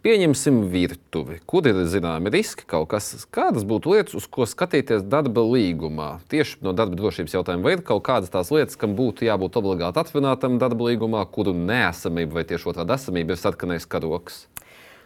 Pieņemsim 0.04 0.66
virtuvi, 0.68 1.38
kur 1.48 1.64
ir 1.70 1.78
zināmi 1.88 2.28
riski, 2.34 2.66
kaut 2.68 2.90
kas. 2.92 3.06
Kādas 3.32 3.64
būtu 3.64 3.94
lietas, 3.94 4.18
uz 4.20 4.26
ko 4.28 4.44
skatīties 4.44 5.06
darba 5.08 5.46
līgumā? 5.48 6.18
Tieši 6.28 6.58
no 6.66 6.74
darba 6.76 7.00
drošības 7.00 7.38
jautājuma, 7.38 7.64
vai 7.64 7.78
ir 7.78 7.86
kaut 7.88 8.04
kādas 8.04 8.34
tās 8.34 8.52
lietas, 8.52 8.76
kam 8.76 8.98
būtu 8.98 9.24
jābūt 9.24 9.56
obligāti 9.62 10.02
atrunātam 10.02 10.58
darba 10.60 10.90
līgumā, 10.90 11.22
kuru 11.32 11.54
neesamība 11.56 12.42
vai 12.42 12.44
tieši 12.50 12.68
otrādi 12.74 12.98
esamība 12.98 13.32
ir 13.32 13.40
sarkanais 13.40 13.88
karoks? 13.88 14.42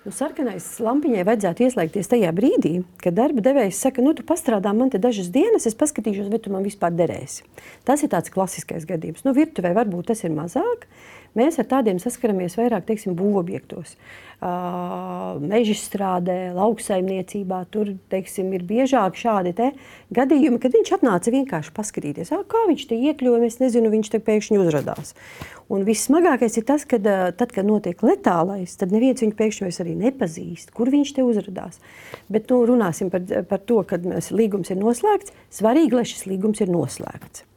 Nu, 0.08 0.16
sarkanais 0.18 0.66
lampiņai 0.82 1.28
vajadzētu 1.28 1.68
ieslēgties 1.68 2.10
tajā 2.16 2.34
brīdī, 2.34 2.74
kad 3.04 3.14
darba 3.20 3.46
devējs 3.46 3.84
saka, 3.86 4.02
nu, 4.02 4.16
tu 4.18 4.26
pastrādā 4.26 4.74
man 4.74 4.90
te 4.90 4.98
dažas 5.04 5.30
dienas, 5.30 5.70
es 5.70 5.78
paskatīšos, 5.78 6.32
vai 6.34 6.42
tu 6.42 6.50
man 6.54 6.66
vispār 6.66 6.98
derēsi. 6.98 7.46
Tas 7.86 8.02
ir 8.02 8.10
tāds 8.16 8.34
klasiskais 8.34 8.90
gadījums. 8.90 9.22
Nu, 9.28 9.38
virtuvē 9.38 9.76
varbūt 9.78 10.10
tas 10.10 10.26
ir 10.26 10.34
mazāk. 10.34 10.90
Mēs 11.38 11.60
ar 11.62 11.68
tādiem 11.70 12.02
saskaramies 12.02 12.58
vairāk, 12.58 12.88
teiksim, 12.88 13.16
būvobjektos 13.18 13.96
meža 14.38 15.74
strādē, 15.74 16.54
lauksaimniecībā. 16.54 17.64
Tur 17.74 17.96
teiksim, 18.12 18.52
ir 18.54 18.62
biežāk 18.68 19.18
šādi 19.18 19.72
gadījumi, 20.14 20.60
kad 20.62 20.76
viņš 20.78 20.92
atnāca 21.00 21.34
vienkārši 21.34 21.74
paskatīties, 21.74 22.30
kā 22.30 22.62
viņš 22.70 22.86
te 22.90 22.96
iekļuva. 22.96 23.46
Es 23.48 23.58
nezinu, 23.60 23.90
viņš 23.90 24.12
te 24.14 24.22
pēkšņi 24.22 24.60
uzrādās. 24.62 25.16
Un 25.74 25.84
vissmagākais 25.88 26.58
ir 26.60 26.68
tas, 26.68 26.86
ka 26.86 27.00
tad, 27.02 27.50
kad 27.52 27.66
notiek 27.66 28.00
letālais, 28.06 28.78
tad 28.78 28.94
neviens 28.94 29.26
viņu 29.26 29.36
pēkšņi 29.36 29.68
vairs 29.68 29.82
nepazīst, 30.06 30.72
kur 30.72 30.94
viņš 30.94 31.18
te 31.18 31.26
uzrādās. 31.26 31.82
Bet 32.30 32.54
nu, 32.54 32.62
runāsim 32.70 33.10
par, 33.12 33.26
par 33.50 33.66
to, 33.66 33.82
kad 33.90 34.06
līgums 34.32 34.72
ir 34.72 34.80
noslēgts. 34.80 35.34
Svarīgi, 35.50 35.98
lai 35.98 36.08
šis 36.08 36.28
līgums 36.30 36.62
ir 36.64 36.72
noslēgts. 36.72 37.48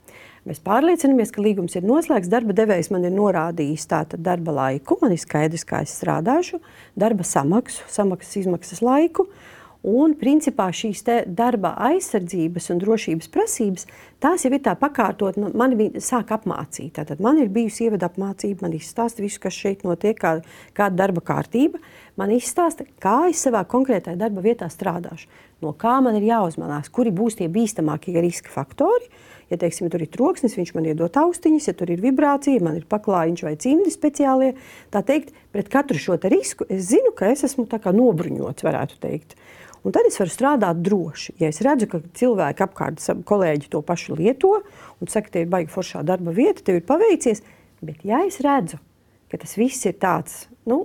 Mēs 0.50 0.58
pārliecinamies, 0.66 1.30
ka 1.30 1.44
līgums 1.44 1.76
ir 1.78 1.84
noslēgts. 1.86 2.30
Darba 2.32 2.54
devējs 2.58 2.88
man 2.90 3.04
ir 3.06 3.12
norādījis 3.14 3.84
tātad 3.86 4.24
darba 4.26 4.50
laiku, 4.56 4.96
man 4.98 5.14
ir 5.14 5.20
skaidrs, 5.22 5.62
kā 5.68 5.84
es 5.84 5.92
strādāšu, 6.00 6.58
darba 6.98 7.22
samaksu, 7.22 7.84
samaksas 7.86 8.40
izmaksas 8.40 8.82
laiku. 8.82 9.28
Un, 9.86 10.16
principā, 10.18 10.66
šīs 10.74 11.04
darba 11.38 11.70
aizsardzības 11.86 12.66
un 12.74 12.82
drošības 12.82 13.30
prasības, 13.32 13.86
tās 14.20 14.42
jau 14.44 14.50
ir 14.52 14.60
tā 14.66 14.74
pakārtot, 14.76 15.38
nu, 15.40 15.52
man 15.56 15.72
sāk 16.02 16.34
apmācīt. 16.34 16.96
Tātad 16.98 17.22
man 17.22 17.38
ir 17.40 17.48
bijusi 17.54 17.86
ievada 17.86 18.10
apmācība, 18.10 18.66
man 18.66 18.74
izstāsta 18.76 19.22
visu, 19.22 19.38
kas 19.40 19.54
šeit 19.56 19.86
notiek, 19.86 20.18
kā, 20.18 20.34
kāda 20.76 21.04
darba 21.04 21.22
kārtība. 21.30 21.78
Man 22.20 22.34
izstāsta, 22.34 22.84
kā 23.00 23.30
es 23.30 23.40
savā 23.46 23.62
konkrētajā 23.64 24.18
darba 24.20 24.44
vietā 24.44 24.68
strādāšu, 24.68 25.30
no 25.64 25.72
kā 25.72 25.96
man 26.04 26.18
ir 26.18 26.28
jāuzmanās, 26.28 26.92
kuri 26.92 27.14
būs 27.16 27.38
tie 27.40 27.48
bīstamākie 27.48 28.20
riska 28.20 28.52
faktori, 28.52 29.08
Ja, 29.50 29.56
teiksim, 29.58 29.88
tur 29.90 30.04
ir 30.04 30.10
troksnis, 30.14 30.54
viņš 30.54 30.70
man 30.76 30.84
iedod 30.86 31.16
austiņas, 31.18 31.64
ja 31.66 31.72
tur 31.74 31.90
ir 31.90 32.02
vibrācija, 32.04 32.62
man 32.62 32.76
ir 32.78 32.84
paklājiņš 32.90 33.40
vai 33.42 33.56
cimdi 33.58 33.90
speciālie. 33.90 34.52
Tā 34.94 35.02
teikt, 35.06 35.32
pret 35.50 35.66
katru 35.72 35.98
šo 35.98 36.14
risku 36.30 36.68
es 36.70 36.86
zinu, 36.92 37.10
ka 37.18 37.32
es 37.34 37.42
esmu 37.48 37.66
nobruņots, 37.66 38.62
varētu 38.62 39.00
teikt. 39.02 39.34
Un 39.82 39.96
tad 39.96 40.06
es 40.06 40.20
varu 40.20 40.30
strādāt 40.30 40.82
droši. 40.84 41.34
Ja 41.42 41.48
es 41.50 41.58
redzu, 41.66 41.88
ka 41.90 42.02
cilvēki 42.14 42.62
apkārt, 42.62 43.02
kolēģi 43.26 43.72
to 43.72 43.82
pašu 43.82 44.14
lieto 44.14 44.60
un 45.00 45.10
saka, 45.10 45.32
te 45.32 45.42
ir 45.42 45.50
baigi 45.50 45.72
foršā 45.72 46.04
darba 46.06 46.30
vieta, 46.30 46.62
tev 46.62 46.78
ir 46.78 46.86
paveicies. 46.86 47.42
Bet 47.82 48.04
ja 48.06 48.22
es 48.28 48.38
redzu, 48.44 48.78
ka 49.32 49.40
tas 49.40 49.56
viss 49.58 49.88
ir 49.88 49.96
tāds, 49.98 50.44
nu, 50.68 50.84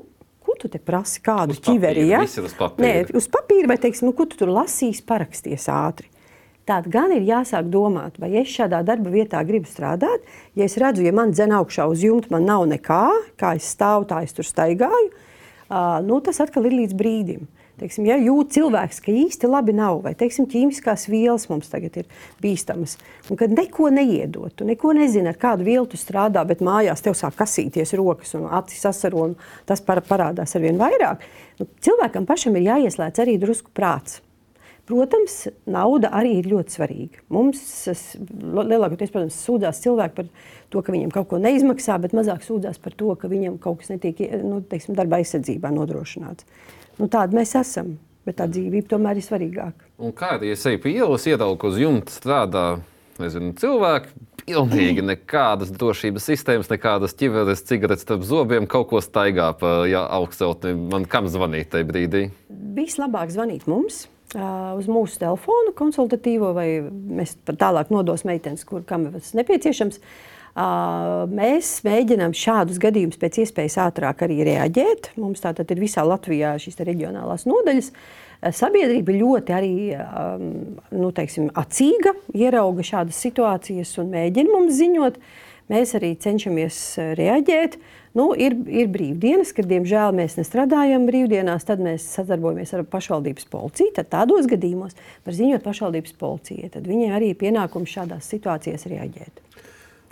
ko 0.56 0.62
tu 0.64 0.72
te 0.72 0.80
prasi, 0.80 1.20
kādu 1.24 1.56
ķiveri? 1.60 2.08
Ja? 2.08 2.24
Uz 2.24 2.56
papīra. 2.56 2.88
Nē, 2.88 3.16
uz 3.18 3.28
papīra, 3.32 3.68
vai 3.74 3.78
teiksim, 3.82 4.08
nu, 4.08 4.16
ko 4.16 4.26
tu 4.30 4.40
tur 4.40 4.52
lasīsi, 4.56 5.04
paraksties 5.08 5.68
ātri. 5.72 6.08
Tad 6.66 6.88
gan 6.90 7.12
ir 7.14 7.22
jāsāk 7.28 7.68
domāt, 7.70 8.16
vai 8.18 8.32
es 8.40 8.50
šādā 8.50 8.80
darba 8.88 9.12
vietā 9.14 9.44
gribu 9.46 9.70
strādāt. 9.70 10.24
Ja 10.58 10.66
es 10.66 10.80
redzu, 10.82 11.04
ja 11.06 11.12
man 11.14 11.36
dzen 11.36 11.54
augšā 11.54 11.86
uz 11.92 12.02
jumta, 12.02 12.32
man 12.34 12.48
nav 12.48 12.66
nekā, 12.72 13.04
kā 13.38 13.52
es 13.60 13.68
stāvu, 13.76 14.08
tā 14.10 14.24
es 14.26 14.34
tur 14.34 14.48
staigāju, 14.48 15.12
uh, 15.12 16.00
nu, 16.08 16.18
tas 16.26 16.42
atkal 16.42 16.66
ir 16.66 16.80
līdz 16.80 16.98
brīdim. 16.98 17.44
Teiksim, 17.76 18.06
ja 18.08 18.16
jūt 18.16 18.54
cilvēks, 18.56 19.02
ka 19.04 19.12
īsti 19.12 19.50
labi 19.52 19.74
nav, 19.76 19.98
vai 20.06 20.14
teiksim, 20.16 20.46
ķīmiskās 20.48 21.10
vielas 21.12 21.50
mums 21.50 21.68
tagad 21.68 21.98
ir 22.00 22.06
bīstamas, 22.44 22.96
un 23.28 23.40
kad 23.40 23.52
neko 23.52 23.90
neiedot, 23.92 24.54
tu 24.56 24.68
neko 24.68 24.94
nezini, 24.96 25.28
ar 25.34 25.40
kādu 25.42 25.68
vielu 25.68 25.84
tu 25.92 26.00
strādā, 26.00 26.46
bet 26.48 26.64
mājās 26.64 27.04
tev 27.04 27.18
sāk 27.20 27.36
kasīties 27.42 27.92
rokas 28.00 28.32
un 28.40 28.48
acis 28.48 28.88
asaro, 28.88 29.26
un 29.28 29.36
tas 29.68 29.84
parādās 29.84 30.56
ar 30.56 30.64
vien 30.64 30.80
vairāk, 30.80 31.28
nu, 31.60 31.68
cilvēkam 31.84 32.30
pašam 32.30 32.56
ir 32.56 32.70
jāieslēdz 32.70 33.26
arī 33.26 33.36
drusku 33.44 33.76
prāts. 33.76 34.22
Protams, 34.86 35.48
nauda 35.66 36.12
arī 36.14 36.36
ir 36.40 36.50
ļoti 36.52 36.76
svarīga. 36.78 37.24
Mums 37.34 37.62
lielākoties, 38.30 39.10
protams, 39.10 39.38
sūdzās 39.48 39.82
cilvēki 39.82 40.18
par 40.20 40.28
to, 40.70 40.84
ka 40.86 40.94
viņiem 40.94 41.14
kaut 41.14 41.32
ko 41.32 41.40
neizmaksā, 41.42 41.98
bet 42.04 42.14
mazāk 42.14 42.46
sūdzās 42.46 42.78
par 42.84 42.94
to, 42.98 43.10
ka 43.18 43.30
viņiem 43.32 43.58
kaut 43.64 43.82
kas 43.82 43.90
netiek 43.96 44.22
nu, 44.46 44.60
teiksim, 44.62 44.94
darba 44.98 45.18
aizsardzībā 45.24 45.74
nodrošināts. 45.74 46.46
Nu, 47.00 47.10
tādi 47.10 47.40
mēs 47.40 47.56
esam, 47.58 47.96
bet 48.30 48.38
tā 48.38 48.50
dzīvība 48.52 48.94
tomēr 48.94 49.18
ir 49.18 49.26
svarīgāka. 49.26 49.90
Un 50.06 50.14
kā 50.14 50.36
ja 50.38 50.54
es 50.54 50.70
eju 50.70 50.84
pa 50.86 50.94
ielas, 50.94 51.26
iedalu 51.26 51.58
uz 51.66 51.82
jumta 51.82 52.14
strādā 52.14 52.66
nezinu, 53.18 53.56
cilvēki, 53.58 54.14
pilnīgi 54.46 55.06
nekādas 55.16 55.74
drošības 55.74 56.30
sistēmas, 56.30 56.70
nekādas 56.70 57.18
ķiveres, 57.18 57.66
cigaretes 57.66 58.06
starp 58.06 58.26
zobiem, 58.28 58.70
kaut 58.70 58.92
ko 58.94 59.02
staigā 59.02 59.50
pa 59.58 59.80
ja, 59.90 60.06
augstceltni. 60.20 60.78
Man 60.94 61.10
kam 61.10 61.26
zvanīt 61.32 61.74
tajā 61.74 61.90
brīdī? 61.90 62.28
Vislabāk 62.76 63.34
zvanīt 63.34 63.66
mums 63.72 64.06
uz 64.34 64.88
mūsu 64.90 65.20
telefonu 65.22 65.74
konsultatīvo, 65.78 66.54
vai 66.56 66.70
mēs 66.86 67.36
tālāk 67.46 67.92
nodosim 67.94 68.32
meitenes, 68.34 68.66
kur 68.68 68.84
kam 68.88 69.10
ir 69.10 69.20
nepieciešams. 69.38 70.00
Mēs 71.36 71.72
mēģinām 71.84 72.32
šādus 72.36 72.80
gadījumus 72.80 73.20
pēc 73.20 73.42
iespējas 73.44 73.76
ātrāk 73.90 74.24
arī 74.24 74.40
reaģēt. 74.48 75.12
Mums 75.20 75.44
tātad 75.44 75.72
ir 75.72 75.82
visā 75.84 76.06
Latvijā 76.08 76.54
šīs 76.64 76.80
reģionālās 76.80 77.44
nodaļas. 77.50 77.92
Sabiedrība 78.56 79.16
ļoti 79.16 79.56
arī 79.56 79.74
nu, 80.96 81.12
teiksim, 81.16 81.50
acīga, 81.60 82.16
ierauga 82.36 82.86
šādas 82.88 83.20
situācijas 83.28 83.98
un 84.00 84.14
mēģina 84.16 84.56
mums 84.56 84.80
ziņot. 84.80 85.20
Mēs 85.74 85.96
arī 85.98 86.14
cenšamies 86.22 86.80
reaģēt. 87.18 87.76
Uh, 87.76 88.05
Nu, 88.16 88.30
ir, 88.40 88.54
ir 88.72 88.88
brīvdienas, 88.94 89.52
kad, 89.56 89.68
diemžēl, 89.68 90.14
mēs 90.16 90.38
nestrādājam 90.40 91.04
brīvdienās, 91.04 91.66
tad 91.68 91.82
mēs 91.84 92.06
sadarbojamies 92.16 92.72
ar 92.78 92.86
pašvaldības 92.88 93.50
policiju. 93.52 93.92
Tad 93.98 94.08
tādos 94.14 94.48
gadījumos 94.48 94.96
var 95.28 95.36
ziņot 95.36 95.66
pašvaldības 95.66 96.16
policijai. 96.22 96.70
Tad 96.72 96.88
viņiem 96.88 97.12
arī 97.18 97.34
ir 97.34 97.42
pienākums 97.42 97.92
šādās 97.92 98.30
situācijās 98.32 98.88
reaģēt. 98.88 99.44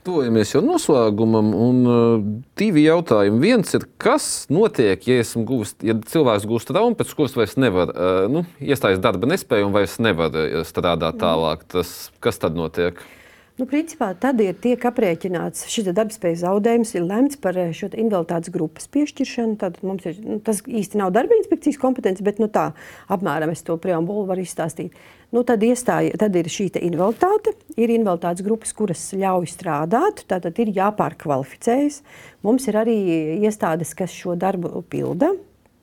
Tuvojamies 0.04 0.52
jau 0.52 0.60
noslēgumam, 0.66 1.54
un 1.56 1.82
uh, 1.88 2.28
divi 2.60 2.84
jautājumi. 2.84 3.40
Viens 3.40 3.72
ir, 3.72 3.88
kas 3.96 4.28
notiek, 4.52 5.08
ja, 5.08 5.24
gūst, 5.24 5.80
ja 5.88 5.96
cilvēks 5.96 6.50
gūst 6.50 6.74
traumu, 6.74 7.00
pēc 7.00 7.16
kuras 7.16 7.40
vairs 7.40 7.56
nevar 7.56 7.96
uh, 7.96 8.26
nu, 8.28 8.44
iestāties 8.60 9.00
darba 9.00 9.32
nespēju 9.32 9.72
un 9.72 9.78
vairs 9.80 9.96
nevar 10.04 10.36
uh, 10.36 10.60
strādāt 10.68 11.24
tālāk. 11.24 11.64
Tas, 11.72 12.12
kas 12.20 12.44
tad 12.44 12.60
notiek? 12.60 13.00
Uh, 13.00 13.23
Nu, 13.54 13.68
principā 13.70 14.08
tad 14.18 14.40
ir 14.42 14.56
tiek 14.58 14.82
aprēķināts 14.90 15.68
šis 15.70 15.92
darbspējas 15.94 16.40
zaudējums, 16.42 16.94
ir 16.98 17.04
lemts 17.06 17.38
par 17.38 17.60
eh, 17.62 17.70
šo 17.78 17.92
invaliditātes 17.92 18.50
grupas 18.50 18.88
piešķiršanu. 18.90 19.60
Tad 19.62 19.78
mums 19.86 20.08
ir, 20.10 20.18
nu, 20.26 20.40
tas 20.42 20.64
īsti 20.66 20.98
nav 20.98 21.12
darba 21.14 21.38
inspekcijas 21.38 21.78
kompetence, 21.78 22.26
bet 22.26 22.42
nu, 22.42 22.48
tā 22.50 22.72
apmēram 23.14 23.54
es 23.54 23.62
to 23.62 23.78
preambulu 23.78 24.26
varu 24.32 24.42
izstāstīt. 24.42 24.98
Nu, 25.30 25.46
tad, 25.46 25.62
iestāja, 25.62 26.18
tad 26.18 26.34
ir 26.38 26.50
šī 26.50 26.72
invaliditāte, 26.82 27.54
ir 27.78 27.94
invaliditātes 27.94 28.46
grupas, 28.46 28.74
kuras 28.74 29.06
ļauj 29.14 29.46
strādāt, 29.54 30.26
tātad 30.34 30.58
ir 30.58 30.74
jāpārkvalificējas. 30.74 32.02
Mums 32.42 32.66
ir 32.74 32.82
arī 32.82 33.00
iestādes, 33.46 33.94
kas 33.98 34.18
šo 34.18 34.34
darbu 34.34 34.82
pilda. 34.90 35.30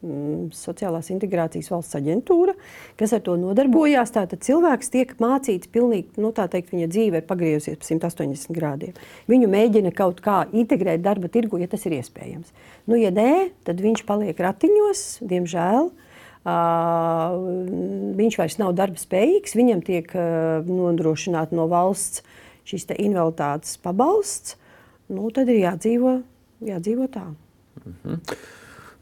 Mm, 0.00 0.46
sociālās 0.56 1.10
integrācijas 1.12 1.66
valsts 1.68 1.98
aģentūra, 1.98 2.54
kas 2.96 3.12
ar 3.12 3.20
to 3.20 3.34
nodarbojās. 3.36 4.08
Tātad 4.14 4.40
cilvēks 4.46 4.88
tiek 4.94 5.10
mācīts 5.20 5.68
pilnīgi, 5.68 6.14
nu, 6.24 6.30
tā 6.32 6.46
teikt, 6.48 6.70
viņa 6.72 6.86
dzīve 6.88 7.18
ir 7.20 7.26
pagriezusies 7.28 7.76
pa 7.76 7.84
180 7.84 8.54
grādiem. 8.56 8.94
Viņu 9.28 9.50
mēģina 9.52 9.90
kaut 9.92 10.22
kā 10.24 10.46
integrēt 10.56 11.02
darba 11.04 11.28
tirgu, 11.28 11.60
ja 11.60 11.68
tas 11.68 11.84
ir 11.84 11.98
iespējams. 11.98 12.48
Nu, 12.88 12.96
ja 12.96 13.10
nē, 13.12 13.50
tad 13.68 13.82
viņš 13.84 14.06
paliek 14.08 14.40
ratiņos, 14.40 15.02
diemžēl. 15.20 15.90
Uh, 16.48 17.34
viņš 18.16 18.38
vairs 18.40 18.56
nav 18.56 18.72
darba 18.78 18.96
spējīgs, 18.96 19.52
viņam 19.58 19.82
tiek 19.84 20.08
uh, 20.16 20.64
nodrošināta 20.64 21.52
no 21.58 21.66
valsts 21.68 22.22
šis 22.64 22.88
invaliditātes 22.96 23.76
pabalsts. 23.84 24.56
Nu, 25.12 25.28
tad 25.28 25.52
ir 25.52 25.60
jādzīvo, 25.66 26.14
jādzīvo 26.64 27.10
tā. 27.12 27.26
Mm 27.84 27.94
-hmm. 28.00 28.40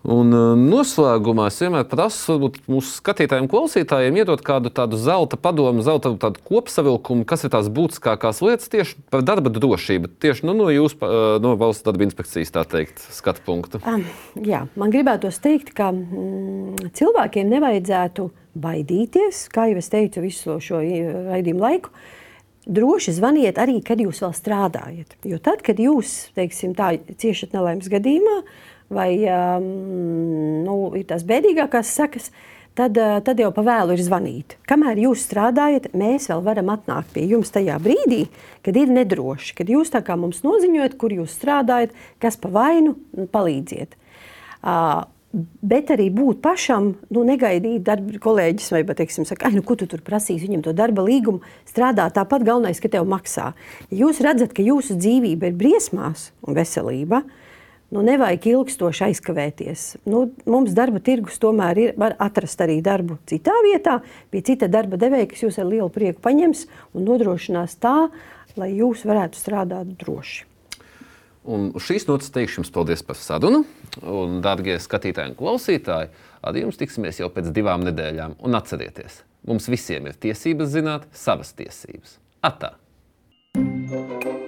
Un 0.08 0.32
uh, 0.32 0.54
noslēgumā 0.56 1.50
es 1.50 1.58
vienmēr 1.60 1.84
prasu 1.88 2.38
mūsu 2.40 2.94
skatītājiem, 2.94 3.48
klausītājiem, 3.50 4.16
iedot 4.22 4.40
kādu 4.44 4.70
tādu 4.72 4.96
zelta 5.00 5.36
padomu, 5.40 5.84
zelta 5.84 6.14
kopsavilkumu, 6.48 7.26
kas 7.28 7.44
ir 7.44 7.52
tās 7.52 7.68
būtiskākās 7.72 8.40
lietas 8.44 8.72
tieši 8.72 8.96
par 9.12 9.24
darba 9.26 9.52
drošību, 9.52 10.14
tieši 10.22 10.48
nu, 10.48 10.54
no 10.56 10.70
jūsu, 10.72 10.96
uh, 11.04 11.26
no 11.44 11.52
valsts 11.60 11.84
darba 11.84 12.06
inspekcijas 12.06 12.54
teikt, 12.72 13.02
skatu 13.12 13.44
punktu. 13.44 13.82
Um, 13.84 14.06
jā, 14.40 14.62
man 14.80 14.94
gribētos 14.94 15.42
teikt, 15.44 15.74
ka 15.76 15.90
mm, 15.92 16.88
cilvēkiem 16.96 17.52
nevajadzētu 17.52 18.30
baidīties, 18.58 19.44
kā 19.52 19.68
jau 19.68 19.82
es 19.82 19.92
teicu, 19.92 20.24
visu 20.24 20.56
šo 20.64 20.80
raidījumu 20.80 21.64
laiku. 21.66 21.92
Droši 22.68 23.14
zvaniet 23.16 23.60
arī, 23.60 23.78
kad 23.84 24.00
jūs 24.00 24.20
vēl 24.24 24.32
strādājat. 24.36 25.14
Jo 25.24 25.38
tad, 25.40 25.62
kad 25.64 25.78
jūs, 25.80 26.30
teiksim, 26.36 26.74
tā 26.76 26.94
ciešat 27.20 27.54
nelaimes 27.56 27.88
gadījumā, 27.92 28.42
vai 28.92 29.10
nu, 29.60 30.76
ir 30.96 31.04
tās 31.08 31.26
bēdīgākās 31.28 31.90
sekas, 31.98 32.30
tad, 32.78 32.96
uh, 32.96 33.18
tad 33.24 33.40
jau 33.42 33.50
pavēlu 33.54 33.96
ir 33.96 34.04
zvanīt. 34.04 34.56
Kamēr 34.68 35.00
jūs 35.02 35.26
strādājat, 35.26 35.90
mēs 35.98 36.30
vēl 36.30 36.44
varam 36.46 36.72
atnākt 36.72 37.12
pie 37.16 37.26
jums 37.28 37.52
tajā 37.54 37.76
brīdī, 37.82 38.24
kad 38.64 38.78
ir 38.78 38.92
nedroši, 38.94 39.56
kad 39.58 39.70
jūs 39.72 39.92
tā 39.94 40.04
kā 40.06 40.16
mums 40.20 40.44
noziņojat, 40.46 40.96
kur 41.00 41.14
jūs 41.16 41.36
strādājat, 41.36 41.94
kas 42.22 42.40
pa 42.40 42.52
vainu, 42.54 42.96
palīdziet. 43.34 43.98
Uh, 44.62 45.06
Bet 45.28 45.90
arī 45.92 46.06
būt 46.08 46.38
pašam, 46.40 46.94
nu, 47.12 47.22
negaidīt 47.28 47.82
darba 47.84 48.16
kolēģis 48.24 48.70
vai, 48.72 48.80
teiksim, 48.96 49.26
saka, 49.28 49.50
nu, 49.52 49.60
ko 49.60 49.74
tu 49.76 49.84
tur 49.90 50.00
prasīsi 50.04 50.46
viņam 50.46 50.62
to 50.64 50.72
darba 50.72 51.04
līgumu, 51.04 51.42
strādāt 51.68 52.14
tāpat 52.16 52.46
galvenais, 52.48 52.80
ka 52.80 52.88
tev 52.94 53.04
maksā. 53.10 53.50
Ja 53.90 53.98
jūs 54.06 54.22
redzat, 54.24 54.54
ka 54.56 54.64
jūsu 54.64 54.96
dzīvība 54.96 55.50
ir 55.50 55.58
briesmās 55.60 56.30
un 56.40 56.56
veselība, 56.56 57.20
nu, 57.94 58.02
nevajag 58.04 58.48
ilgstoši 58.52 59.06
aizkavēties. 59.08 59.84
Nu, 60.08 60.26
mums 60.48 60.74
darba 60.76 61.00
tirgus 61.04 61.40
tomēr 61.42 61.80
ir, 61.82 61.94
var 62.00 62.16
atrast 62.22 62.60
arī 62.64 62.80
darbu 62.84 63.18
citā 63.28 63.54
vietā, 63.66 63.98
pie 64.32 64.42
cita 64.46 64.68
darba 64.70 65.00
devēja, 65.00 65.30
kas 65.32 65.46
jūs 65.46 65.60
ar 65.62 65.68
lielu 65.70 65.88
prieku 65.92 66.22
paņems 66.24 66.66
un 66.94 67.08
nodrošinās 67.08 67.78
tā, 67.82 67.96
lai 68.58 68.72
jūs 68.76 69.06
varētu 69.08 69.40
strādāt 69.40 69.96
droši. 70.00 70.44
Un 71.48 71.70
uz 71.78 71.86
šīs 71.86 72.04
notas 72.10 72.32
teikšu 72.34 72.60
jums 72.60 72.72
paldies 72.74 73.02
par 73.06 73.16
sarunu. 73.16 73.62
Un, 74.02 74.40
dārgie 74.44 74.76
skatītāji 74.82 75.32
un 75.32 75.38
klausītāji, 75.38 76.10
ar 76.44 76.58
jums 76.60 76.76
tiksimies 76.80 77.22
jau 77.22 77.30
pēc 77.32 77.48
divām 77.56 77.86
nedēļām. 77.88 78.36
Un 78.44 78.58
atcerieties, 78.58 79.22
mums 79.48 79.70
visiem 79.72 80.10
ir 80.10 80.20
tiesības 80.20 80.74
zināt 80.76 81.08
savas 81.16 81.54
tiesības. 81.56 82.18
Atā! 82.44 82.74
thank 83.88 84.24
you 84.24 84.47